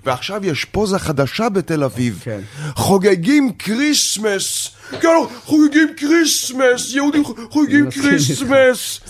ועכשיו 0.04 0.46
יש 0.46 0.64
פוזה 0.64 0.98
חדשה 0.98 1.48
בתל 1.48 1.84
אביב. 1.84 2.20
כן. 2.24 2.40
חוגגים 2.74 3.52
Christmas. 3.58 4.70
כן, 5.00 5.08
חוגגים 5.44 5.88
Christmas, 5.96 6.94
יהודים 6.94 7.24
חוגגים. 7.24 7.90
Christmas. 7.90 9.00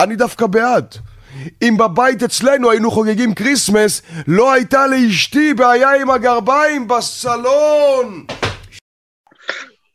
אני 0.00 0.16
דווקא 0.16 0.46
בעד. 0.46 0.94
אם 1.62 1.76
בבית 1.78 2.22
אצלנו 2.22 2.70
היינו 2.70 2.90
חוגגים 2.90 3.34
Christmas, 3.34 4.02
לא 4.26 4.52
הייתה 4.52 4.86
לאשתי 4.86 5.54
בעיה 5.54 5.90
עם 6.00 6.10
הגרביים 6.10 6.88
בסלון. 6.88 8.26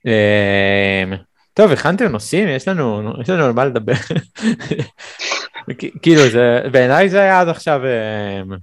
אמ, 0.06 1.14
טוב, 1.54 1.72
הכנתם 1.72 2.06
נושאים? 2.06 2.48
יש 2.48 2.68
לנו, 2.68 3.14
יש 3.22 3.30
לנו 3.30 3.46
על 3.46 3.52
מה 3.52 3.66
לדבר. 3.66 3.94
כאילו, 6.02 6.30
זה, 6.30 6.60
בעיניי 6.72 7.10
זה 7.10 7.22
היה 7.22 7.42
עד 7.42 7.50
עכשיו, 7.50 7.82
אמ, 7.86 8.58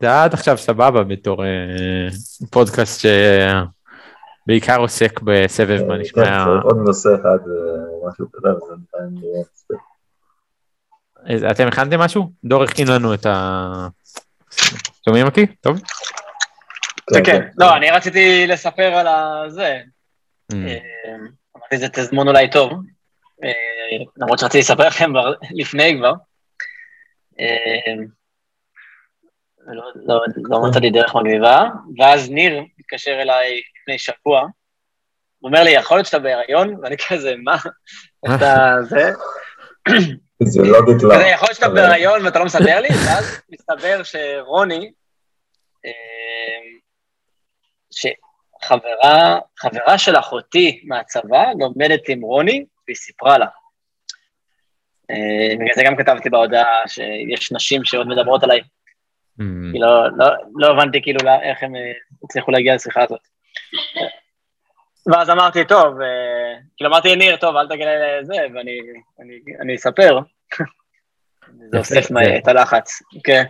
זה 0.00 0.06
היה 0.06 0.24
עד 0.24 0.34
עכשיו 0.34 0.58
סבבה 0.58 1.04
בתור 1.04 1.44
אה, 1.44 2.08
פודקאסט 2.50 3.06
שבעיקר 4.46 4.76
עוסק 4.80 5.20
בסבב 5.20 5.82
מה 5.82 5.94
כן, 5.94 6.00
נשמע. 6.00 6.22
צריך 6.24 6.64
עוד 6.64 6.76
נושא 6.86 7.08
אחד, 7.14 7.38
אה, 7.48 8.08
משהו 8.08 8.26
נראה 9.10 9.40
מספיק. 9.54 9.76
אז 11.26 11.44
אתם 11.50 11.66
הכנתם 11.66 12.00
משהו? 12.00 12.32
דור 12.44 12.62
הכין 12.62 12.88
לנו 12.88 13.14
את 13.14 13.26
ה... 13.26 13.88
שומעים 15.04 15.26
אותי? 15.26 15.46
טוב? 15.46 15.80
כן, 17.14 17.24
כן. 17.24 17.48
לא, 17.58 17.76
אני 17.76 17.90
רציתי 17.90 18.46
לספר 18.46 18.94
על 18.94 19.06
הזה. 19.06 19.80
Mm. 20.52 20.56
אה, 20.56 20.78
אמרתי, 21.56 21.78
זה 21.78 21.88
תזמון 21.88 22.28
אולי 22.28 22.50
טוב. 22.50 22.72
אה, 23.44 23.50
למרות 24.16 24.38
שרציתי 24.38 24.58
לספר 24.58 24.86
לכם 24.86 25.10
לפני 25.50 25.96
כבר. 25.98 26.12
לא, 29.74 29.92
לא, 29.94 30.20
לא 30.36 30.68
מצאתי 30.68 30.90
דרך 30.90 31.14
מגניבה, 31.14 31.64
ואז 31.98 32.30
ניר 32.30 32.62
התקשר 32.78 33.22
אליי 33.22 33.60
לפני 33.80 33.98
שבוע, 33.98 34.40
הוא 35.38 35.48
אומר 35.48 35.62
לי, 35.62 35.70
יכול 35.70 35.96
להיות 35.96 36.06
שאתה 36.06 36.18
בהיריון? 36.18 36.74
ואני 36.82 36.96
כזה, 37.08 37.34
מה? 37.44 37.56
אתה 38.24 38.76
זה? 38.90 39.10
פיזיולוגית 40.38 41.02
לא. 41.02 41.14
יודע, 41.14 41.28
יכול 41.28 41.46
להיות 41.48 41.56
שאתה 41.56 41.68
בהיריון 41.68 42.24
ואתה 42.24 42.38
לא 42.38 42.44
מספר 42.44 42.80
לי, 42.80 42.88
ואז 42.88 43.40
מסתבר 43.50 44.02
שרוני, 44.02 44.92
אה, 45.86 45.90
שחברה 47.90 49.38
חברה 49.58 49.98
של 49.98 50.16
אחותי 50.16 50.82
מהצבא 50.84 51.44
לומדת 51.58 52.08
עם 52.08 52.22
רוני, 52.22 52.64
והיא 52.86 52.96
סיפרה 52.96 53.38
לה. 53.38 53.46
אה, 55.10 55.54
בגלל 55.54 55.74
זה 55.74 55.82
גם 55.84 55.96
כתבתי 55.96 56.30
בהודעה 56.30 56.88
שיש 56.88 57.52
נשים 57.52 57.84
שעוד 57.84 58.06
מדברות 58.06 58.42
עליי, 58.42 58.60
כי 59.72 59.78
לא, 59.78 60.04
לא, 60.16 60.26
לא 60.56 60.66
הבנתי 60.66 61.02
כאילו 61.02 61.18
לא- 61.24 61.42
איך 61.42 61.62
הם 61.62 61.76
אה, 61.76 61.80
הצליחו 62.24 62.50
להגיע 62.50 62.74
לשיחה 62.74 63.02
הזאת. 63.02 63.20
ואז 65.12 65.30
אמרתי, 65.30 65.64
טוב, 65.64 66.00
אה, 66.00 66.06
כאילו 66.76 66.90
אמרתי 66.90 67.08
לניר, 67.08 67.36
טוב, 67.36 67.56
אל 67.56 67.68
תגיד 67.68 67.86
לזה, 68.20 68.34
ואני 68.54 68.78
אני, 69.20 69.32
אני 69.60 69.74
אספר. 69.74 70.18
זה 71.72 71.78
אוסף 71.78 72.06
את 72.42 72.48
הלחץ, 72.48 73.02
כן. 73.24 73.44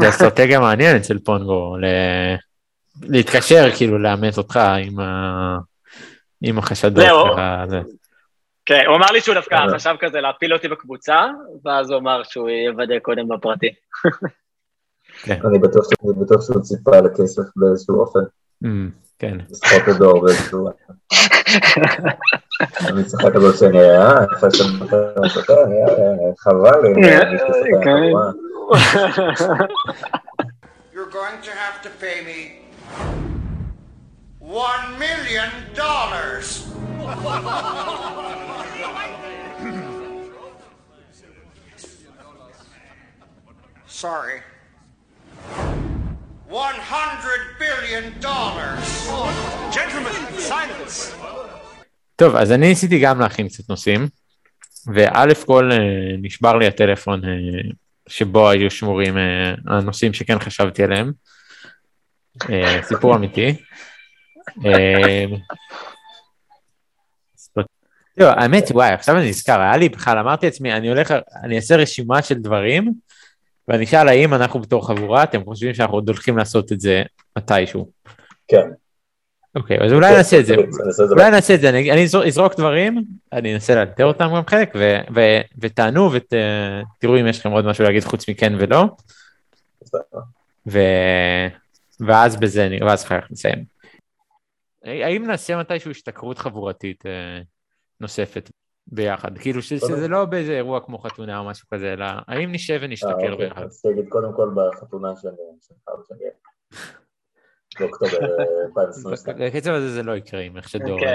זה 0.00 0.08
אסטרטגיה 0.08 0.60
מעניינת 0.66 1.04
של 1.04 1.18
פונגו, 1.18 1.76
ל- 1.76 2.36
להתקשר, 3.02 3.70
כאילו, 3.76 3.98
לאמץ 3.98 4.38
אותך 4.38 4.60
עם 4.86 5.00
ה- 5.00 5.56
עם 6.42 6.58
החשדות. 6.58 7.04
זה. 7.66 7.80
כן, 8.66 8.84
הוא 8.86 8.96
אמר 8.96 9.06
לי 9.12 9.20
שהוא 9.20 9.34
דווקא. 9.34 9.56
חשב 9.74 9.94
כזה 10.00 10.20
להפיל 10.20 10.52
אותי 10.54 10.68
בקבוצה, 10.68 11.26
ואז 11.64 11.90
הוא 11.90 11.98
אמר 11.98 12.22
שהוא 12.22 12.50
יוודא 12.50 12.98
קודם 12.98 13.28
בפרטי. 13.28 13.68
אני 15.26 15.58
בטוח 15.58 15.84
ש- 15.84 15.92
אני 16.04 16.24
בטוח 16.24 16.42
שהוא 16.46 16.62
ציפה 16.62 17.00
לכסף 17.00 17.42
באיזשהו 17.56 18.00
אופן, 18.00 18.20
Mm, 18.64 18.66
כן. 19.18 19.36
לסחוט 19.50 19.88
את 19.88 19.96
דור 19.98 20.20
באיזשהו... 20.26 20.68
אני 22.88 23.04
צוחק 23.04 23.34
על 23.34 23.40
זה 23.52 23.58
שאני, 23.58 23.80
אה, 23.80 24.22
איפה 24.34 24.50
שאתה 24.50 24.64
מדבר, 24.84 25.14
אה, 25.18 25.24
חבל 26.38 26.80
לי, 26.82 27.08
אה, 27.08 27.22
אני 27.22 27.38
חושב 27.38 27.52
שאתה 27.52 27.84
כן. 27.84 27.90
חבורה. 27.90 28.30
You're 30.94 31.12
going 31.12 31.38
to 31.42 31.50
have 31.62 31.78
to 31.86 31.90
pay 32.00 32.18
me 32.28 32.38
one 34.40 34.98
million 34.98 35.50
dollars. 35.74 36.46
Sorry. 43.86 44.40
טוב, 52.16 52.36
אז 52.36 52.52
אני 52.52 52.68
ניסיתי 52.68 53.00
גם 53.00 53.20
להכין 53.20 53.48
קצת 53.48 53.68
נושאים, 53.68 54.08
וא' 54.94 55.44
כל 55.46 55.72
אה, 55.72 55.78
נשבר 56.22 56.56
לי 56.56 56.66
הטלפון 56.66 57.24
אה, 57.24 57.30
שבו 58.08 58.48
היו 58.48 58.70
שמורים 58.70 59.18
אה, 59.18 59.54
הנושאים 59.66 60.12
שכן 60.12 60.38
חשבתי 60.38 60.84
עליהם. 60.84 61.12
סיפור 62.82 63.16
אמיתי. 63.16 63.54
האמת, 68.18 68.64
וואי, 68.70 68.92
עכשיו 68.92 69.16
אני 69.16 69.28
נזכר, 69.28 69.60
היה 69.60 69.76
לי 69.76 69.88
בכלל, 69.88 70.18
אמרתי 70.18 70.46
לעצמי, 70.46 70.72
אני 70.72 70.88
הולך, 70.88 71.14
אני 71.44 71.56
אעשה 71.56 71.76
רשימה 71.76 72.22
של 72.22 72.34
דברים, 72.34 72.92
ואני 73.68 73.84
אשאל 73.84 74.08
האם 74.08 74.34
אנחנו 74.34 74.60
בתור 74.60 74.86
חבורה, 74.86 75.22
אתם 75.22 75.44
חושבים 75.44 75.74
שאנחנו 75.74 75.94
עוד 75.94 76.08
הולכים 76.08 76.38
לעשות 76.38 76.72
את 76.72 76.80
זה 76.80 77.02
מתישהו. 77.38 77.90
כן. 78.48 78.70
אוקיי, 79.54 79.78
אז 79.84 79.92
אולי 79.92 80.16
נעשה 80.16 80.40
את 80.40 80.46
זה. 80.46 80.54
אולי 81.10 81.30
נעשה 81.30 81.54
את 81.54 81.60
זה, 81.60 81.68
אני, 81.68 82.04
אזרוק, 82.26 82.54
דברים, 82.56 83.04
אני 83.32 83.54
אנסה 83.54 83.74
לאתר 83.74 84.04
אותם 84.04 84.28
גם 84.36 84.42
חלק, 84.46 84.74
ותענו 85.58 86.10
ותראו 86.12 87.20
אם 87.20 87.26
יש 87.26 87.38
לכם 87.38 87.50
עוד 87.50 87.64
משהו 87.64 87.84
להגיד 87.84 88.04
חוץ 88.04 88.28
מכן 88.28 88.52
ולא, 88.58 88.84
ואז 92.00 92.36
בזה, 92.36 92.68
ואז 92.80 93.04
אחר 93.04 93.20
כך 93.20 93.30
נסיים. 93.30 93.64
האם 94.84 95.26
נעשה 95.26 95.56
מתישהו 95.56 95.90
השתכרות 95.90 96.38
חבורתית 96.38 97.06
אה, 97.06 97.40
נוספת 98.00 98.50
ביחד? 98.92 99.38
כאילו 99.38 99.62
ש- 99.62 99.68
שזה 99.74 100.08
לא 100.08 100.24
באיזה 100.24 100.52
אירוע 100.52 100.80
כמו 100.80 100.98
חתונה 100.98 101.38
או 101.38 101.44
משהו 101.44 101.68
כזה, 101.74 101.92
אלא 101.92 102.04
האם 102.28 102.52
נשב 102.52 102.74
אה, 102.74 102.78
ונשתכר 102.82 103.12
אוקיי. 103.32 103.36
ביחד? 103.48 103.62
אז 103.62 103.82
תגיד 103.82 104.08
קודם 104.08 104.32
כל 104.36 104.50
בחתונה 104.56 105.08
שאני 105.16 105.36
באוקטובר 107.80 108.18
אה, 108.22 108.44
2022. 108.66 109.36
בקצב 109.38 109.70
הזה 109.70 109.90
זה 109.90 110.02
לא 110.02 110.16
יקרה 110.16 110.40
עם 110.40 110.56
איך 110.56 110.68
שדור, 110.68 111.00
כן. 111.00 111.06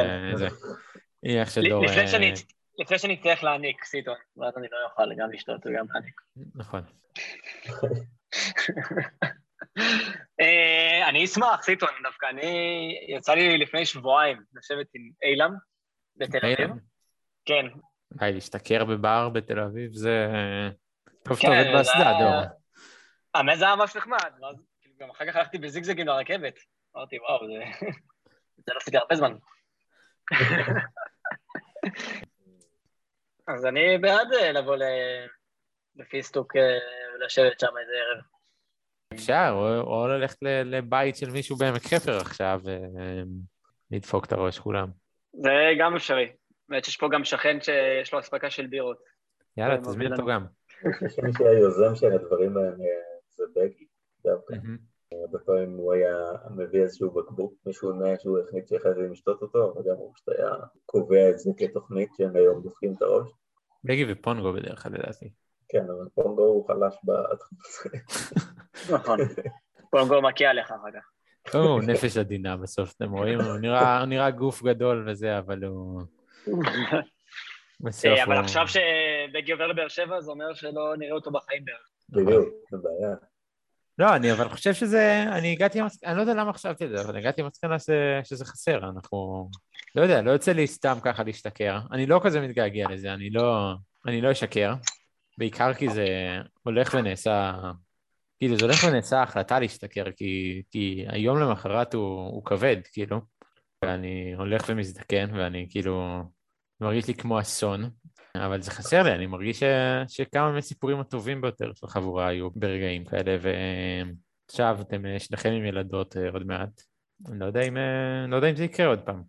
אה, 1.25 1.41
איך 1.41 1.51
שדור, 1.51 1.85
לפני 1.85 2.01
אה, 2.01 2.07
שאני- 2.07 2.33
לפני 2.79 2.99
שאני 2.99 3.13
אצטרך 3.13 3.43
להעניק 3.43 3.83
סיטון, 3.83 4.15
ואז 4.37 4.53
אני 4.57 4.67
לא 4.71 4.77
אוכל 4.91 5.09
גם 5.23 5.31
לשתות 5.31 5.61
וגם 5.65 5.85
להעניק. 5.93 6.21
נכון. 6.55 6.81
אה, 10.41 11.09
אני 11.09 11.25
אשמח, 11.25 11.61
סיטון, 11.61 11.89
דווקא 12.03 12.25
אני, 12.25 12.51
יצא 13.07 13.33
לי 13.33 13.57
לפני 13.57 13.85
שבועיים 13.85 14.37
לשבת 14.55 14.87
עם 14.93 15.01
אילם 15.23 15.53
בתל 16.15 16.37
אביב. 16.37 16.69
כן, 17.45 17.65
די, 18.13 18.31
להשתכר 18.33 18.85
בבר 18.85 19.29
בתל 19.29 19.59
אביב 19.59 19.93
זה... 19.93 20.27
טוב 21.23 21.37
כן, 21.37 21.41
שאתה 21.41 21.47
עובד 21.47 21.63
זה 21.63 21.71
באסדה, 21.73 22.13
דור. 22.19 22.41
האמת 23.33 23.57
זה 23.57 23.65
היה 23.65 23.75
ממש 23.75 23.95
נחמד, 23.95 24.31
ואז 24.41 24.55
כאילו, 24.81 24.95
גם 24.99 25.09
אחר 25.09 25.25
כך 25.27 25.35
הלכתי 25.35 25.57
בזיגזגים 25.57 26.07
לרכבת. 26.07 26.59
אמרתי, 26.95 27.19
וואו, 27.19 27.47
זה... 27.47 27.53
זה 28.65 28.73
לא 28.73 28.77
עשיתי 28.77 28.97
הרבה 28.97 29.15
זמן. 29.15 29.33
אז 33.47 33.65
אני 33.65 33.97
בעד 33.97 34.33
אה, 34.33 34.51
לבוא 34.51 34.75
ל- 34.75 35.27
לפיסטוק 35.95 36.55
אה, 36.55 36.61
ולשבת 37.15 37.59
שם 37.59 37.67
איזה 37.81 37.91
ערב. 37.91 38.23
אפשר, 39.13 39.49
או, 39.51 39.81
או 39.81 40.07
ללכת 40.07 40.37
לבית 40.65 41.15
של 41.15 41.31
מישהו 41.31 41.57
בעמק 41.57 41.81
חפר 41.81 42.17
עכשיו 42.17 42.61
ולדפוק 43.91 44.25
את 44.25 44.31
הראש 44.31 44.59
כולם. 44.59 44.87
זה 45.33 45.51
גם 45.79 45.95
אפשרי. 45.95 46.33
באמת 46.73 46.85
שיש 46.85 46.97
פה 46.97 47.07
גם 47.11 47.23
שכן 47.23 47.57
שיש 47.61 48.13
לו 48.13 48.19
אספקה 48.19 48.49
של 48.49 48.67
בירות. 48.67 48.97
יאללה, 49.57 49.77
תזמין 49.77 50.11
אותו. 50.11 50.25
גם. 50.25 50.45
אני 50.85 50.93
חושב 50.93 51.09
שמי 51.09 51.33
שהיה 51.37 51.59
יוזם 51.59 51.95
של 51.95 52.11
הדברים 52.11 52.57
האלה 52.57 52.75
זה 53.35 53.43
בגי, 53.55 53.85
דווקא. 54.23 54.55
הרבה 55.11 55.39
פעמים 55.39 55.77
הוא 55.77 55.93
היה 55.93 56.15
מביא 56.55 56.81
איזשהו 56.81 57.11
בקבוק 57.11 57.53
משונה 57.65 58.19
שהוא 58.19 58.39
החליט 58.39 58.67
שחייבים 58.67 59.11
לשתות 59.11 59.41
אותו, 59.41 59.73
וגם 59.77 59.95
הוא 59.95 60.13
פשוט 60.13 60.29
היה 60.29 60.49
קובע 60.85 61.29
את 61.29 61.39
זה 61.39 61.51
כתוכנית 61.57 62.09
שהם 62.17 62.35
היום 62.35 62.63
דופקים 62.63 62.93
את 62.97 63.01
הראש. 63.01 63.29
בגי 63.83 64.05
ופונגו 64.11 64.53
בדרך 64.53 64.83
כלל 64.83 64.91
לדעתי. 64.91 65.31
כן, 65.69 65.83
אבל 65.83 66.07
פונגו 66.15 66.45
הוא 66.45 66.67
חלש 66.67 66.95
בתחום 67.03 67.57
הזה. 67.65 67.97
נכון. 68.95 69.19
פונגו 69.91 70.21
מכה 70.21 70.45
עליך 70.45 70.71
אחר 70.71 70.91
כך. 70.93 71.55
הוא 71.55 71.81
נפש 71.81 72.17
עדינה 72.17 72.57
בסוף, 72.57 72.93
אתם 72.95 73.11
רואים? 73.11 73.39
הוא 73.41 74.05
נראה 74.07 74.31
גוף 74.31 74.63
גדול 74.63 75.09
וזה, 75.09 75.37
אבל 75.37 75.63
הוא... 75.63 76.01
אה, 78.05 78.23
אבל. 78.23 78.37
עכשיו 78.37 78.65
שבגי 78.67 79.51
עובר 79.51 79.67
לבאר 79.67 79.87
שבע, 79.87 80.21
זה 80.21 80.31
אומר 80.31 80.53
שלא 80.53 80.93
נראה 80.97 81.13
אותו 81.13 81.31
בחיים 81.31 81.65
בערך. 81.65 81.89
בדיוק, 82.09 82.49
זה 82.71 82.77
בעיה. 82.77 83.15
לא, 83.99 84.15
אני 84.15 84.31
אבל 84.31 84.49
חושב 84.49 84.73
שזה, 84.73 85.23
אני 85.31 85.51
הגעתי, 85.51 85.81
אני 86.05 86.17
לא 86.17 86.21
יודע 86.21 86.33
למה 86.33 86.53
חשבתי 86.53 86.83
על 86.83 86.97
זה, 86.97 87.03
אבל 87.03 87.17
הגעתי 87.17 87.41
למסקנה 87.41 87.75
שזה 88.23 88.45
חסר, 88.45 88.89
אנחנו, 88.89 89.49
לא 89.95 90.01
יודע, 90.01 90.21
לא 90.21 90.31
יוצא 90.31 90.51
לי 90.51 90.67
סתם 90.67 90.97
ככה 91.01 91.23
להשתכר, 91.23 91.79
אני 91.91 92.05
לא 92.05 92.21
כזה 92.23 92.41
מתגעגע 92.41 92.85
לזה, 92.89 93.13
אני 93.13 93.29
לא, 93.29 93.73
אני 94.07 94.21
לא 94.21 94.31
אשקר, 94.31 94.73
בעיקר 95.37 95.73
כי 95.73 95.89
זה 95.89 96.07
הולך 96.63 96.93
ונעשה, 96.97 97.53
כאילו 98.39 98.57
זה 98.57 98.65
הולך 98.65 98.83
ונעשה 98.87 99.23
החלטה 99.23 99.59
להשתכר, 99.59 100.11
כי, 100.11 100.61
כי 100.71 101.05
היום 101.07 101.39
למחרת 101.39 101.93
הוא, 101.93 102.27
הוא 102.27 102.45
כבד, 102.45 102.77
כאילו, 102.91 103.21
ואני 103.87 104.33
הולך 104.37 104.61
ומזדקן, 104.67 105.29
ואני 105.33 105.67
כאילו, 105.69 106.23
מרגיש 106.81 107.07
לי 107.07 107.13
כמו 107.13 107.39
אסון, 107.39 107.89
אבל 108.35 108.61
זה 108.61 108.71
חסר 108.71 109.03
לי, 109.03 109.11
אני 109.11 109.27
מרגיש 109.27 109.59
ש... 109.59 109.63
שכמה 110.07 110.51
מהסיפורים 110.51 110.99
הטובים 110.99 111.41
ביותר 111.41 111.73
של 111.73 111.85
החבורה 111.85 112.27
היו 112.27 112.49
ברגעים 112.51 113.05
כאלה, 113.05 113.37
ועכשיו 113.41 114.77
אתם 114.81 115.05
אה, 115.05 115.19
שניכם 115.19 115.49
עם 115.49 115.65
ילדות 115.65 116.17
אה, 116.17 116.29
עוד 116.29 116.47
מעט. 116.47 116.81
אני 117.29 117.39
לא 117.39 117.45
יודע 117.45 117.61
אם, 117.61 117.77
אה, 117.77 118.25
לא 118.27 118.35
יודע 118.35 118.49
אם 118.49 118.55
זה 118.55 118.63
יקרה 118.63 118.87
עוד 118.87 118.99
פעם. 119.05 119.23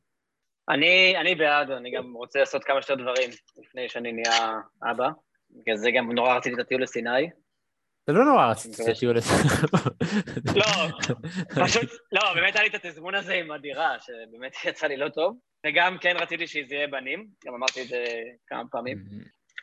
אני, 0.69 1.17
אני 1.21 1.35
בעד, 1.35 1.71
אני 1.71 1.91
גם 1.91 2.15
רוצה 2.15 2.39
לעשות 2.39 2.65
כמה 2.65 2.83
שיותר 2.83 3.03
דברים 3.03 3.31
לפני 3.57 3.89
שאני 3.89 4.13
נהיה 4.13 4.59
אבא. 4.91 5.09
בגלל 5.51 5.77
זה 5.77 5.91
גם 5.97 6.13
נורא 6.13 6.37
רציתי 6.37 6.55
את 6.55 6.61
הטיול 6.61 6.83
לסיני. 6.83 7.31
זה 8.07 8.13
לא 8.13 8.25
נורא 8.25 8.51
רציתי 8.51 8.95
שתהיו 8.95 9.13
לזה. 9.13 9.35
לא, 10.55 10.65
פשוט, 11.65 11.91
לא, 12.13 12.35
באמת 12.35 12.57
היה 12.57 12.63
לי 12.63 12.69
את 12.69 12.85
התזמון 12.85 13.15
הזה 13.15 13.35
עם 13.35 13.51
הדירה, 13.51 13.97
שבאמת 14.01 14.57
יצא 14.65 14.87
לי 14.87 14.97
לא 14.97 15.09
טוב. 15.09 15.37
וגם 15.67 15.99
כן 16.01 16.17
רציתי 16.21 16.47
שזה 16.47 16.75
יהיה 16.75 16.87
בנים, 16.87 17.27
גם 17.47 17.55
אמרתי 17.55 17.83
את 17.83 17.89
זה 17.89 18.05
כמה 18.47 18.63
פעמים. 18.71 18.99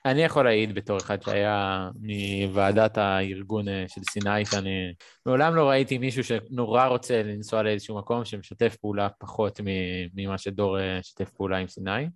אני 0.05 0.23
יכול 0.23 0.43
להעיד 0.43 0.75
בתור 0.75 0.97
אחד 0.97 1.21
שהיה 1.21 1.89
מוועדת 1.99 2.97
הארגון 2.97 3.65
של 3.87 4.01
סיני, 4.11 4.45
שאני 4.45 4.93
מעולם 5.25 5.55
לא 5.55 5.69
ראיתי 5.69 5.97
מישהו 5.97 6.23
שנורא 6.23 6.85
רוצה 6.85 7.23
לנסוע 7.23 7.63
לאיזשהו 7.63 7.97
מקום 7.97 8.25
שמשתף 8.25 8.75
פעולה 8.75 9.09
פחות 9.19 9.61
מ- 9.61 10.21
ממה 10.21 10.37
שדור 10.37 10.77
שיתף 11.01 11.29
פעולה 11.29 11.57
עם 11.57 11.67
סיני. 11.67 12.07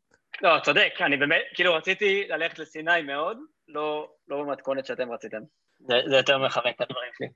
לא, 0.41 0.59
צודק, 0.63 0.93
אני 1.05 1.17
באמת, 1.17 1.41
כאילו 1.53 1.73
רציתי 1.73 2.23
ללכת 2.29 2.59
לסיני 2.59 3.01
מאוד, 3.01 3.37
לא, 3.67 4.07
לא 4.27 4.43
במתכונת 4.43 4.85
שאתם 4.85 5.11
רציתם. 5.11 5.37
זה, 5.79 5.95
זה 6.09 6.15
יותר 6.15 6.45
מחבק 6.45 6.73
את 6.75 6.81
הדברים 6.81 7.11
שלי. 7.17 7.27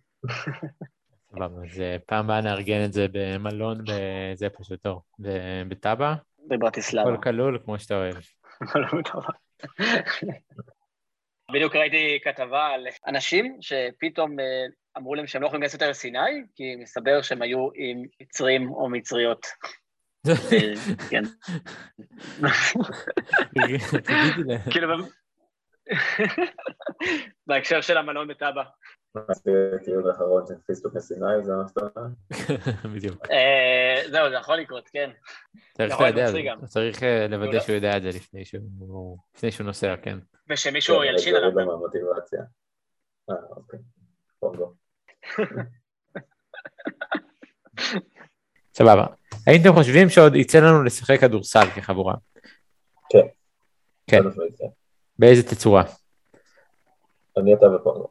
סבבה, 1.31 1.61
אז 1.71 1.81
אה, 1.81 1.97
פעם 2.05 2.25
הבאה 2.25 2.41
נארגן 2.41 2.85
את 2.85 2.93
זה 2.93 3.05
במלון, 3.11 3.83
בזה 3.83 4.49
פשוט 4.49 4.85
ב- 5.19 5.63
בטאבה, 5.67 6.15
בברטיסלבה. 6.47 7.13
הכל 7.13 7.23
כלול 7.23 7.59
כמו 7.65 7.79
שאתה 7.79 7.95
אוהב. 7.95 8.15
בדיוק 11.53 11.75
ראיתי 11.75 12.19
כתבה 12.23 12.67
על 12.67 12.87
אנשים 13.07 13.57
שפתאום 13.61 14.39
אה, 14.39 14.45
אמרו 14.97 15.15
להם 15.15 15.27
שהם 15.27 15.41
לא 15.41 15.47
יכולים 15.47 15.61
להיכנס 15.61 15.73
יותר 15.73 15.89
לסיני, 15.89 16.43
כי 16.55 16.75
מסתבר 16.75 17.21
שהם 17.21 17.41
היו 17.41 17.69
עם 17.75 18.03
מצרים 18.21 18.71
או 18.71 18.89
מצריות. 18.89 19.47
אה, 20.29 20.33
כן. 21.09 21.23
כאילו, 24.71 24.95
בהקשר 27.47 27.81
של 27.81 27.97
המלון 27.97 28.27
בטאבה. 28.27 28.63
זה 29.13 29.71
טיול 29.83 30.09
האחרון 30.09 30.43
של 30.47 30.53
פיסטוק 30.67 30.95
לסיני, 30.95 31.43
זה 31.43 31.51
מה 31.51 31.63
שאתה 31.67 31.81
אומר? 31.95 32.07
בדיוק. 32.95 33.25
אה, 33.31 34.01
זהו, 34.11 34.29
זה 34.29 34.35
יכול 34.35 34.55
לקרות, 34.55 34.89
כן. 34.93 35.09
צריך 35.77 35.93
גם. 36.45 36.65
צריך 36.65 37.03
אה, 37.03 37.27
לוודא 37.27 37.51
לא. 37.51 37.59
שהוא 37.59 37.75
יודע 37.75 37.97
את 37.97 38.01
זה 38.01 38.09
לפני 38.09 38.45
שהוא 38.45 39.17
לפני 39.35 39.51
שהוא 39.51 39.65
נוסע, 39.65 39.95
כן. 40.01 40.19
ושמישהו 40.49 40.99
כן, 40.99 41.03
ילשין 41.03 41.31
זה 41.33 41.37
עליו. 41.37 41.51
יורד 41.51 41.65
מהמוטיבציה. 41.65 42.41
אה, 43.29 43.35
אוקיי. 43.49 43.79
פונגו. 44.39 44.73
סבבה. 48.77 49.05
האם 49.47 49.61
אתם 49.61 49.73
חושבים 49.73 50.09
שעוד 50.09 50.35
יצא 50.35 50.59
לנו 50.59 50.83
לשחק 50.83 51.19
כדורסל 51.19 51.65
כחבורה? 51.75 52.15
כן. 53.09 53.27
כן. 54.07 54.23
באיזה 55.19 55.43
תצורה? 55.43 55.83
אני 57.37 57.53
אתה 57.53 57.65
ופונגו. 57.65 58.07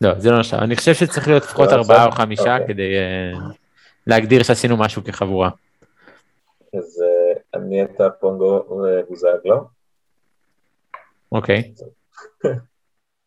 לא, 0.00 0.18
זה 0.18 0.30
לא 0.30 0.38
נחשב. 0.38 0.56
אני 0.56 0.76
חושב 0.76 0.94
שצריך 0.94 1.28
להיות 1.28 1.42
לפחות 1.42 1.68
לא 1.68 1.74
ארבעה 1.74 2.06
או? 2.06 2.10
חמישה 2.10 2.54
אוקיי. 2.54 2.68
כדי 2.68 2.96
אה, 2.96 3.48
להגדיר 4.06 4.42
שעשינו 4.42 4.76
משהו 4.76 5.04
כחבורה. 5.04 5.50
אז 6.78 7.02
אה, 7.02 7.60
אני 7.60 7.84
אתה 7.84 8.10
פונגו 8.10 8.64
ובוזגלו. 8.70 9.64
אוקיי. 11.32 11.72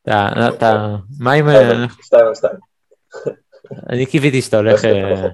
אתה, 0.03 0.29
אתה, 0.55 0.95
מה 1.19 1.33
אם... 1.33 1.45
שתיים 1.49 1.81
אה, 1.81 1.87
שתיים 2.01 2.27
על 2.27 2.35
שתיים. 2.35 2.57
אני 3.89 4.05
קיוויתי 4.05 4.41
שאתה 4.41 4.57
הולך... 4.57 4.85
אה, 4.85 5.27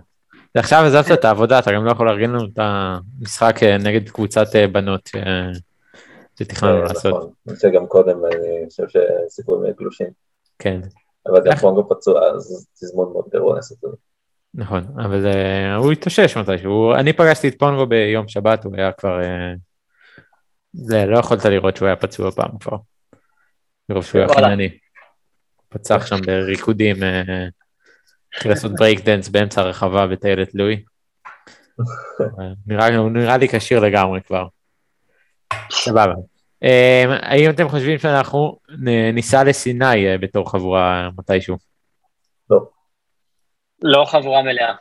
עכשיו 0.56 0.86
עזבת 0.86 1.12
את 1.12 1.26
העבודה, 1.26 1.60
אתה 1.60 1.72
גם 1.72 1.86
לא 1.86 1.92
יכול 1.92 2.08
לארגן 2.08 2.30
לנו 2.30 2.46
את 2.46 2.60
המשחק 2.60 3.64
אה, 3.64 3.78
נגד 3.78 4.10
קבוצת 4.10 4.56
אה, 4.56 4.68
בנות 4.68 5.10
אה, 5.16 5.52
שתכננו 6.40 6.78
אה, 6.78 6.82
לעשות. 6.82 7.32
נכון. 7.46 7.60
שגם 7.60 7.88
קודם 7.88 8.26
אני 8.26 8.70
חושב 8.70 8.88
שהסיפורים 8.88 9.64
היו 9.64 9.74
גלושים. 9.76 10.08
כן, 10.60 10.82
אבל 11.26 11.42
גם? 11.46 11.56
פונגו 11.56 11.90
פצוע, 11.90 12.28
אז 12.28 12.68
תזמון 12.74 13.12
מאוד 13.14 13.26
גרוע 13.34 13.56
לעשות 13.56 13.78
את 13.86 13.90
זה. 13.92 13.98
נכון, 14.54 14.84
אבל 15.06 15.28
אה, 15.28 15.76
הוא 15.76 15.92
התאושש 15.92 16.38
מתישהו. 16.38 16.94
אני 16.94 17.14
פגשתי 17.14 17.48
את 17.48 17.60
פונגו 17.60 17.86
ביום 17.86 18.28
שבת, 18.28 18.64
הוא 18.64 18.76
היה 18.76 18.92
כבר... 18.92 19.22
אה, 19.22 19.54
זה, 20.74 21.06
לא 21.06 21.20
יכולת 21.20 21.46
לראות 21.46 21.76
שהוא 21.76 21.86
היה 21.86 21.96
פצוע 21.96 22.32
פעם 22.32 22.58
כבר. 22.60 22.78
מרוב 23.90 24.06
שהוא 24.06 24.22
היה. 24.22 24.34
חינני. 24.34 24.78
פצח 25.70 26.06
שם 26.06 26.16
בריקודים, 26.26 27.04
אה, 27.04 27.48
התחיל 28.34 28.52
לעשות 28.52 28.72
ברייק 28.76 29.06
דנס 29.06 29.30
באמצע 29.30 29.62
הרחבה 29.62 30.08
בטיילת 30.08 30.56
לואי. 30.56 30.84
אה, 32.40 32.54
נראה 33.10 33.38
לי 33.38 33.48
כשיר 33.48 33.80
לגמרי 33.80 34.22
כבר. 34.22 34.48
סבבה. 35.72 36.14
אה, 36.64 37.04
האם 37.22 37.50
אתם 37.50 37.70
חושבים 37.70 38.00
שאנחנו 38.00 38.60
ניסע 39.14 39.44
לסיני 39.44 40.08
אה, 40.08 40.18
בתור 40.18 40.52
חבורה 40.52 41.10
מתישהו? 41.18 41.58
לא. 42.50 42.60
לא 43.82 44.06
חבורה 44.06 44.42
מלאה. 44.44 44.74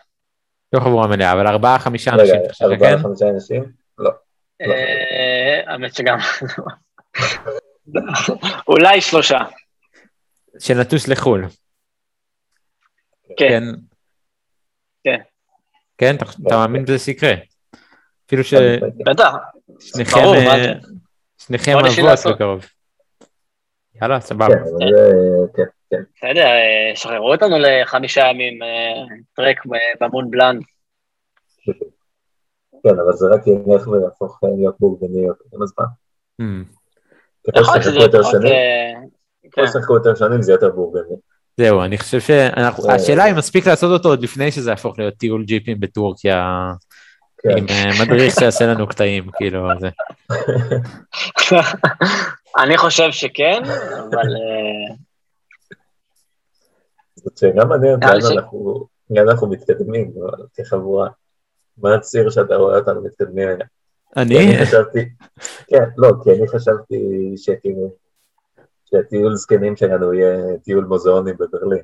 לא 0.73 0.81
חבורה 0.81 1.07
מלאה, 1.07 1.33
אבל 1.33 1.47
ארבעה, 1.47 1.79
חמישה 1.79 2.11
אנשים, 2.11 2.35
רגע, 2.63 2.87
ארבעה? 2.87 3.03
חמישה 3.03 3.27
אנשים? 3.35 3.65
לא. 3.99 4.11
אה, 4.63 5.61
האמת 5.73 5.95
שגם... 5.95 6.19
אולי 8.69 9.01
שלושה. 9.01 9.39
שנטוס 10.59 11.09
לחו"ל. 11.09 11.45
כן. 13.39 13.49
כן? 13.49 13.63
כן. 15.05 15.19
כן? 15.99 16.15
אתה- 16.17 16.25
אתה 16.47 16.57
מאמין 16.57 16.85
בזה 16.85 16.99
שיקרה? 16.99 17.33
אפילו 18.27 18.43
בטח. 19.07 19.33
ששניכם 19.81 20.21
ברור, 20.21 20.35
אה? 20.35 20.73
שניכם 21.39 21.73
אבות? 21.79 22.35
בקרוב. 22.35 22.65
יאללה, 24.03 24.21
סבבה. 24.21 24.47
כן, 24.47 24.55
כן, 25.57 25.63
כן. 25.91 26.03
בסדר, 26.17 26.45
אה, 26.45 26.93
שחררו 26.95 27.33
אותנו 27.33 27.57
לחמישה 27.59 28.21
ימים 28.21 28.63
אה, 28.63 29.17
טרק 29.37 29.57
במון 30.01 30.31
בלאן. 30.31 30.59
כן, 32.83 32.99
אבל 33.05 33.13
זה 33.13 33.27
רק 33.35 33.47
ילך 33.47 33.89
ויהפוך 33.89 34.41
להיות 34.43 34.77
בורגני 34.81 35.27
יותר 35.27 35.45
עם 35.55 35.63
הזמן. 35.63 35.85
Hmm. 36.43 37.63
ככל 37.63 37.83
שזה 37.83 37.99
יותר. 37.99 38.23
שנים, 38.23 38.55
ככל. 39.53 39.67
שתשחקו 39.67 39.95
יותר 39.95 40.15
שנים 40.15 40.43
זה 40.43 40.53
יותר 40.53 40.71
בורגני. 40.71 41.17
זהו, 41.57 41.83
אני 41.83 41.99
חושב 41.99 42.21
שאנחנו, 42.21 42.89
אה. 42.89 42.95
השאלה 42.95 43.31
אם 43.31 43.37
מספיק 43.37 43.67
לעשות 43.67 43.93
אותו 43.93 44.09
עוד 44.09 44.23
לפני 44.23 44.53
שזה 44.53 44.71
יהפוך 44.71 44.99
להיות 44.99 45.15
טיול 45.15 45.45
ג'יפים 45.45 45.81
בטורקיה 45.81 46.73
עם 47.51 47.67
אה, 47.71 47.91
מדריך 48.03 48.35
שיעשה 48.39 48.67
לנו 48.67 48.87
קטעים, 48.89 49.31
כאילו, 49.37 49.69
זה. 49.81 49.89
אני 52.63 52.79
חושב 52.79 53.13
שכן, 53.13 53.63
אבל 54.11 54.19
אה, 54.37 54.95
זאת 57.15 57.39
שאלה 57.39 57.65
מעניינת, 57.65 58.05
לאן 58.05 58.21
ש- 58.21 58.25
אנחנו- 58.25 58.87
מתקדמים 59.51 60.13
כחבורה. 60.55 61.09
מה 61.79 61.95
הציר 61.95 62.31
שאתה 62.31 62.57
רואה 62.57 62.79
אותנו 62.79 63.05
מתקדמים 63.05 63.49
אליה? 63.49 63.67
אני, 64.17 64.39
אני 64.57 64.67
חשבתי, 64.67 65.09
כן, 65.69 65.85
לא, 65.97 66.09
כי 66.25 66.31
אני 66.31 66.49
חשבתי 66.49 66.97
שכאילו, 67.37 67.95
שהטיול 68.91 69.35
זקנים 69.37 69.77
שלנו 69.77 70.15
יהיה 70.15 70.37
טיול 70.65 70.85
מוזיאונים 70.85 71.35
בברלין. 71.39 71.83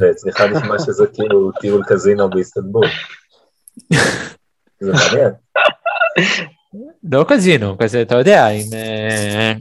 ואצלך 0.00 0.40
נשמע 0.40 0.78
שזה 0.78 1.06
כאילו 1.06 1.50
טיול 1.60 1.82
קזינו 1.88 2.30
באיסטנבול. 2.30 2.86
לא 7.12 7.24
קזינו, 7.28 7.78
כזה, 7.78 8.02
אתה 8.02 8.14
יודע, 8.14 8.46
עם 8.46 8.66
אה, 8.74 9.52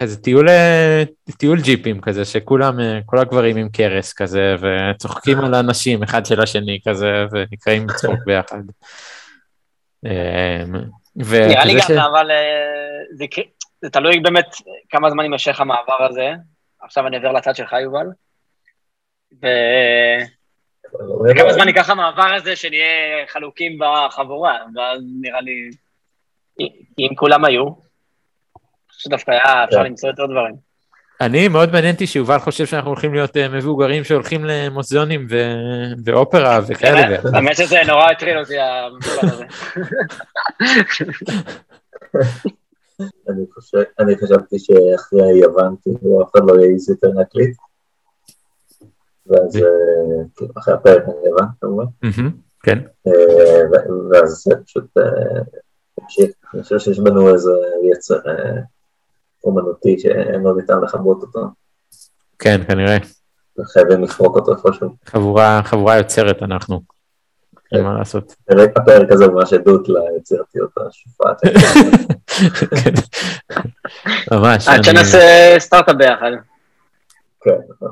כזה 0.00 0.22
טיול, 0.22 0.48
אה, 0.48 1.02
טיול 1.38 1.60
ג'יפים 1.60 2.00
כזה, 2.00 2.24
שכולם, 2.24 2.80
אה, 2.80 2.98
כל 3.06 3.18
הגברים 3.18 3.56
עם 3.56 3.68
קרס 3.68 4.12
כזה, 4.12 4.56
וצוחקים 4.60 5.40
על 5.40 5.54
האנשים 5.54 6.02
אחד 6.02 6.26
של 6.26 6.40
השני 6.40 6.78
כזה, 6.88 7.24
ונקראים 7.32 7.88
לצחוק 7.88 8.18
ביחד. 8.26 8.62
אה, 10.06 10.64
נראה 11.16 11.64
לי 11.64 11.74
גם, 11.74 11.98
אבל 11.98 12.30
זה 13.82 13.90
תלוי 13.90 14.20
באמת 14.20 14.46
כמה 14.90 15.10
זמן 15.10 15.22
יימשך 15.22 15.60
המעבר 15.60 16.06
הזה. 16.10 16.32
עכשיו 16.82 17.06
אני 17.06 17.16
עובר 17.16 17.32
לצד 17.32 17.56
שלך, 17.56 17.72
יובל. 17.72 18.06
וכמה 20.94 21.52
זמן 21.52 21.68
ייקח 21.68 21.90
המעבר 21.90 22.34
הזה 22.36 22.56
שנהיה 22.56 22.86
חלוקים 23.28 23.78
בחבורה, 23.80 24.58
ואז 24.74 25.00
נראה 25.20 25.40
לי, 25.40 25.70
אם 26.98 27.14
כולם 27.16 27.44
היו, 27.44 27.66
שדווקא 28.92 29.30
היה 29.30 29.64
אפשר 29.64 29.76
כן. 29.76 29.84
למצוא 29.84 30.08
יותר 30.08 30.26
דברים. 30.26 30.70
אני 31.20 31.48
מאוד 31.48 31.72
מעניין 31.72 31.94
אותי 31.94 32.06
שיובל 32.06 32.38
חושב 32.38 32.66
שאנחנו 32.66 32.90
הולכים 32.90 33.14
להיות 33.14 33.36
אה, 33.36 33.48
מבוגרים 33.48 34.04
שהולכים 34.04 34.44
למוזיאונים 34.44 35.26
ו- 35.30 35.92
ואופרה 36.04 36.60
וכאלה. 36.66 37.18
האמת- 37.34 37.56
שזה 37.56 37.78
נורא 37.86 38.10
הטריל 38.10 38.38
אותי, 38.38 38.54
המשפט 38.58 39.24
הזה. 39.24 39.44
אני 43.30 43.44
חושב, 43.54 43.78
אני 43.98 44.14
חשבתי 44.16 44.56
שאחרי 44.58 45.38
יוון, 45.42 45.74
כאילו, 45.82 46.22
אף 46.22 46.28
אחד 46.30 46.40
לא 46.46 46.60
יעז 46.64 46.90
יותר 46.90 47.08
להקליט. 47.14 47.56
ואז, 49.30 49.56
אה, 49.56 50.48
אחרי 50.58 50.74
הפרק 50.74 51.02
על 51.08 51.14
יוון, 51.26 51.46
כמובן. 51.60 51.84
כן. 52.62 52.78
אה, 53.06 53.12
ואז 54.12 54.42
זה 54.48 54.54
פשוט 54.64 54.84
אה, 54.98 55.04
המשיך. 56.00 56.30
אני 56.54 56.62
חושב 56.62 56.78
שיש 56.78 56.98
בנו 56.98 57.32
איזה 57.34 57.50
יצר 57.92 58.14
אה, 58.28 58.60
אומנותי 59.44 59.98
שלא 59.98 60.56
ניתן 60.56 60.80
לכבות 60.80 61.22
אותו, 61.22 61.40
כן, 62.38 62.60
כנראה. 62.68 62.96
וחייבים 63.58 64.02
לפרוק 64.04 64.36
אותו 64.36 64.52
איפשהו. 64.52 64.88
חבורה, 65.06 65.60
חבורה 65.64 65.96
יוצרת 65.96 66.42
אנחנו. 66.42 66.80
כן. 67.70 67.76
אין 67.76 67.84
מה 67.84 67.98
לעשות. 67.98 68.34
הפרק- 68.76 69.12
הזה 69.12 69.28
ממש 69.28 69.52
עדות 69.52 69.88
ליצירתיות 69.88 70.70
השופעת. 70.88 71.40
כן. 72.84 72.92
ממש. 74.32 74.68
עד 74.68 74.74
אני- 74.74 74.84
שנעשה 74.84 75.54
סטארט-אפ 75.58 75.96
ביחד. 75.96 76.30
כן, 77.40 77.50
נכון. 77.70 77.90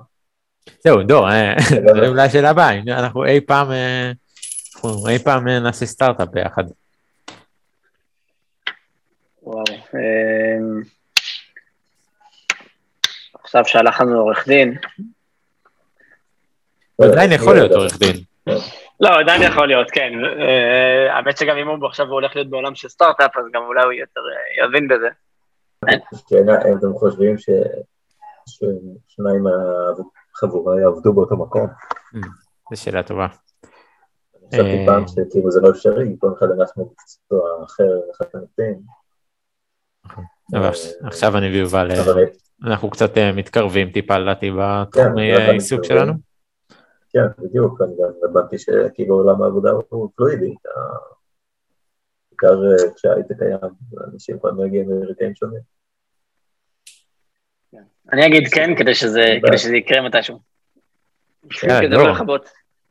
זהו, 0.81 1.03
דור, 1.03 1.31
אה, 1.31 1.55
לגמרי. 1.77 2.01
זה 2.01 2.09
אולי 2.09 2.23
השאלה 2.23 2.51
הבאה, 2.51 2.73
אם 2.73 2.89
אנחנו 2.89 3.25
אי 3.25 3.41
פעם, 3.41 3.73
אה, 3.73 4.11
אנחנו 4.75 5.09
אי 5.09 5.19
פעם 5.19 5.49
אה, 5.49 5.59
נעשה 5.59 5.87
סטארט-אפ 5.87 6.29
ביחד. 6.29 6.65
וואו. 9.43 9.65
אמ, 9.95 10.83
עכשיו 13.35 13.65
שהלך 13.67 14.01
לנו 14.01 14.21
עורך 14.21 14.49
דין. 14.49 14.75
עדיין 17.03 17.33
יכול 17.33 17.55
להיות 17.55 17.73
עורך 17.73 17.99
דין. 17.99 18.17
לא, 19.01 19.21
עדיין 19.21 19.43
יכול 19.43 19.67
להיות, 19.67 19.91
כן. 19.91 20.13
האמת 21.11 21.39
שגם 21.39 21.57
אם 21.57 21.69
הוא 21.69 21.87
עכשיו 21.87 22.07
הולך 22.07 22.37
להיות 22.37 22.51
בעולם 22.51 22.75
של 22.75 22.89
סטארט-אפ, 22.89 23.37
אז 23.37 23.45
גם 23.53 23.63
אולי 23.63 23.85
הוא 23.85 23.93
יותר 23.93 24.21
יבין 24.65 24.89
בזה. 24.89 25.09
שאלה, 26.29 26.53
האם 26.63 26.79
אתם 26.79 26.93
חושבים 26.93 27.39
ש... 27.39 27.49
ששניים 28.47 29.45
מהחבורה 30.43 30.81
יעבדו 30.81 31.13
באותו 31.13 31.37
מקום? 31.37 31.67
זו 32.71 32.83
שאלה 32.83 33.03
טובה. 33.03 33.27
חשבתי 34.53 34.79
אה. 34.79 34.85
פעם 34.87 35.05
שכאילו 35.09 35.51
זה 35.51 35.61
לא 35.61 35.71
אפשרי, 35.71 36.17
כל 36.19 36.33
אחד 36.39 36.47
הנס 36.51 36.73
מקצוע 36.77 37.65
אחר 37.65 37.89
לחלוטין. 38.11 38.81
אבל 40.55 40.65
אה, 40.65 41.09
עכשיו 41.09 41.39
אני 41.39 41.47
ויובל, 41.47 41.91
אה, 41.91 42.05
אנחנו 42.65 42.91
קצת 42.91 43.19
אה, 43.19 43.33
מתקרבים 43.33 43.91
טיפה 43.91 44.19
לדעתי 44.19 44.51
כן, 44.51 44.57
בתחומי 44.57 45.33
ככה 45.35 45.45
העיסוק. 45.45 45.85
שלנו. 45.85 46.13
כן, 47.11 47.27
בדיוק, 47.39 47.81
אני 47.83 47.93
גם 47.99 48.31
הבנתי 48.31 48.59
שכאילו 48.59 49.15
עולם 49.15 49.43
העבודה 49.43 49.71
הוא 49.89 50.11
פלואידי, 50.17 50.55
בעיקר 52.31 52.65
אה, 52.65 52.93
כשההייטק 52.95 53.39
קיים, 53.39 53.59
אנשים 54.13 54.37
יכולים 54.37 54.57
להגיע 54.59 54.85
מרקעים 54.85 55.35
שונים. 55.35 55.78
אני 58.13 58.27
אגיד 58.27 58.49
כן, 58.49 58.75
כדי 58.79 58.95
שזה. 58.95 59.39
כדי 59.47 59.59
שזה 59.59 59.77
יקרה 59.77 60.01
מתישהו. 60.01 60.41
כן, 61.51 61.91
לא. 61.91 62.39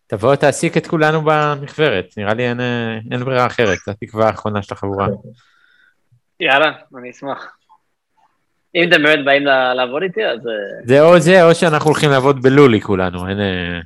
תבוא 0.07 0.35
תעסיק 0.35 0.77
את 0.77 0.87
כולנו 0.87 1.21
במכוורת, 1.25 2.13
נראה 2.17 2.33
לי 2.33 2.49
אין, 2.49 2.59
אה, 2.59 2.97
אין 3.11 3.23
ברירה 3.23 3.45
אחרת, 3.45 3.77
זו 3.85 3.91
התקווה 3.91 4.27
האחרונה 4.27 4.61
של 4.61 4.73
החבורה. 4.73 5.07
יאללה, 6.39 6.71
אני 6.99 7.11
אשמח. 7.11 7.57
אם 8.75 8.89
אתם 8.89 9.03
באמת 9.03 9.25
באים 9.25 9.45
ל- 9.45 9.73
לעבוד 9.73 10.03
איתי, 10.03 10.25
אז... 10.25 10.39
אה, 10.47 10.85
זה 10.85 11.01
או 11.01 11.19
זה 11.19 11.43
או 11.43 11.55
שאנחנו 11.55 11.89
הולכים 11.89 12.09
לעבוד 12.09 12.41
בלולי 12.41 12.81
כולנו, 12.81 13.27
אין... 13.29 13.39
אה, 13.39 13.79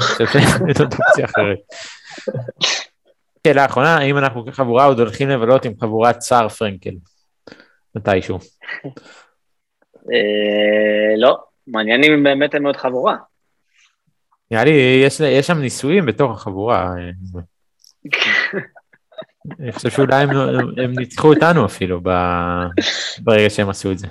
עוד 0.80 0.94
אופציה 0.94 1.24
אחרת. 1.24 1.58
שאלה 3.46 3.64
אחרונה, 3.64 3.96
האם 3.96 4.18
אנחנו 4.18 4.46
כחבורה 4.46 4.84
עוד 4.84 4.98
הולכים 4.98 5.28
לבלות 5.28 5.64
עם 5.64 5.72
חבורת 5.80 6.20
סער 6.20 6.48
פרנקל? 6.48 6.94
מתישהו. 7.94 8.38
אה, 10.12 11.16
לא, 11.16 11.38
מעניין 11.66 12.04
אם 12.04 12.22
באמת 12.22 12.54
הם 12.54 12.62
מאוד 12.62 12.76
חבורה. 12.76 13.16
נראה 14.50 14.64
לי 14.64 15.02
יש, 15.04 15.20
יש 15.20 15.46
שם 15.46 15.58
ניסויים 15.58 16.06
בתוך 16.06 16.30
החבורה. 16.30 16.94
אה, 16.98 17.10
אני 19.60 19.72
חושב 19.72 19.90
שאולי 19.90 20.22
הם, 20.22 20.30
הם 20.84 20.92
ניצחו 20.98 21.34
אותנו 21.34 21.66
אפילו 21.66 22.00
ב, 22.02 22.08
ברגע 23.18 23.50
שהם 23.50 23.68
עשו 23.68 23.92
את 23.92 23.98
זה, 23.98 24.06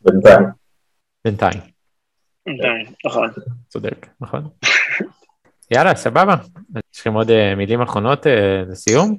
בינתיים, 0.00 0.46
בינתיים. 1.24 1.60
נכון. 3.06 3.28
צודק, 3.68 4.06
נכון? 4.20 4.48
יאללה, 5.70 5.94
סבבה. 5.94 6.34
יש 6.94 7.00
לכם 7.00 7.14
עוד 7.14 7.30
אה, 7.30 7.54
מילים 7.54 7.82
אחרונות 7.82 8.26
לסיום? 8.70 9.16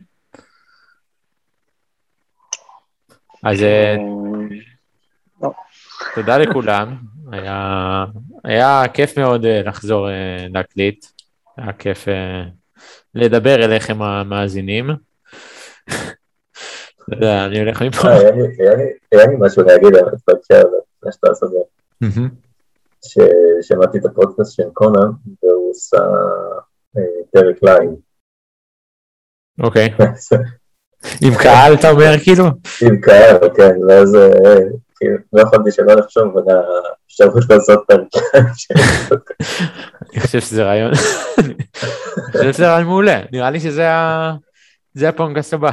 אז 3.44 3.58
תודה 6.16 6.38
לכולם, 6.38 6.96
היה, 7.32 8.06
היה 8.44 8.84
כיף 8.94 9.18
מאוד 9.18 9.46
אה, 9.46 9.62
לחזור 9.66 10.10
אה, 10.10 10.46
להקליט, 10.54 11.06
היה 11.58 11.74
כיף 11.74 12.08
אה, 12.08 12.44
לדבר 13.16 13.56
אליכם 13.66 14.02
המאזינים. 14.02 14.90
אתה 17.04 17.16
יודע, 17.16 17.46
אני 17.46 17.60
הולך 17.60 17.82
מפה. 17.82 18.10
היה 18.12 18.32
לי- 18.32 19.36
משהו 19.40 19.64
להגיד 19.64 19.96
על 19.96 20.06
בהקשר 20.28 20.56
הזה, 20.68 20.78
לפני 20.98 21.12
שאתה 21.12 21.28
עושה 21.30 21.46
זה, 21.46 21.58
מהמם. 22.02 22.30
ששמעתי 23.06 23.98
את 23.98 24.06
הפודקאסט 24.06 24.56
של 24.56 24.64
קונן, 24.74 25.10
והוא 25.44 25.70
עושה 25.72 25.98
פרק 27.32 27.56
לייב. 27.64 27.90
אוקיי, 29.60 29.90
עם 31.26 31.34
קהל 31.44 31.74
אתה 31.74 31.90
אומר 31.90 32.12
כאילו? 32.24 32.46
עם 32.88 33.02
קהל, 33.02 33.38
כן, 33.56 33.74
ואז 33.88 34.18
כאילו, 35.04 35.18
לא 35.34 35.42
יכולתי 35.42 35.72
שלא 35.72 35.94
לחשוב 35.94 36.38
על 36.38 36.44
האפשרות 36.56 37.50
לעשות 37.50 37.84
live. 37.90 38.08
אני 40.14 40.20
חושב 40.22 40.40
שזה 40.40 40.64
רעיון, 40.64 40.92
אני 41.40 41.54
חושב 42.32 42.54
שזה 42.54 42.68
רעיון 42.72 42.88
מעולה, 42.88 43.22
נראה 43.32 43.50
לי 43.50 43.60
שזה 43.60 43.90
ה- 43.92 44.34
זה 44.94 45.10
הפונקאסט 45.10 45.54
הבא. 45.54 45.72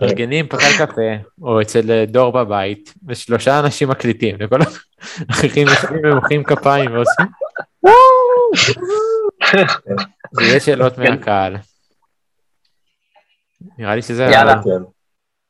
מארגנים 0.00 0.46
פקל 0.48 0.86
קפה, 0.86 1.02
או 1.42 1.60
אצל 1.60 2.04
דור 2.04 2.32
בבית, 2.32 2.94
ושלושה 3.08 3.58
אנשים 3.60 3.88
מקליטים, 3.88 4.36
וכל 4.40 4.58
האחרים 5.28 5.68
יושבים 5.68 6.00
ומוחאים 6.04 6.44
כפיים 6.44 6.90
ועושים 6.92 7.26
ויש 10.36 10.66
שאלות 10.66 10.98
מהקהל. 10.98 11.56
נראה 13.78 13.94
לי 13.94 14.02
שזה 14.02 14.22
יאללה. 14.22 14.60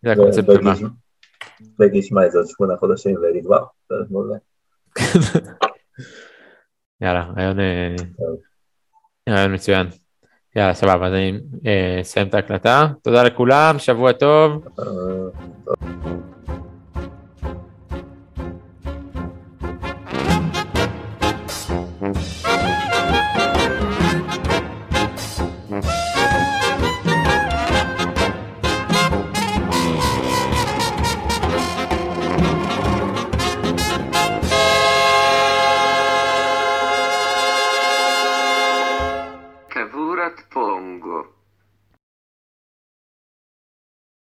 זה 0.04 0.12
הקונספט 0.12 0.48
הבא. 0.48 0.72
בגי 1.78 1.98
ישמע 1.98 2.26
את 2.26 2.32
זה 2.32 2.38
עוד 2.38 2.46
שמונה 2.48 2.76
חודשים 2.76 3.16
פרק 3.88 4.06
מעולה. 4.10 4.36
יאללה, 7.00 7.32
רעיון 7.36 7.60
אה, 7.60 7.96
רעיון 9.28 9.54
מצוין. 9.54 9.86
יאללה, 10.56 10.74
סבבה, 10.74 11.06
אז 11.06 11.12
אני 11.12 11.40
אה, 11.66 12.00
אסיים 12.00 12.28
את 12.28 12.34
ההקלטה. 12.34 12.86
תודה 13.02 13.22
לכולם, 13.22 13.78
שבוע 13.78 14.12
טוב. 14.12 14.64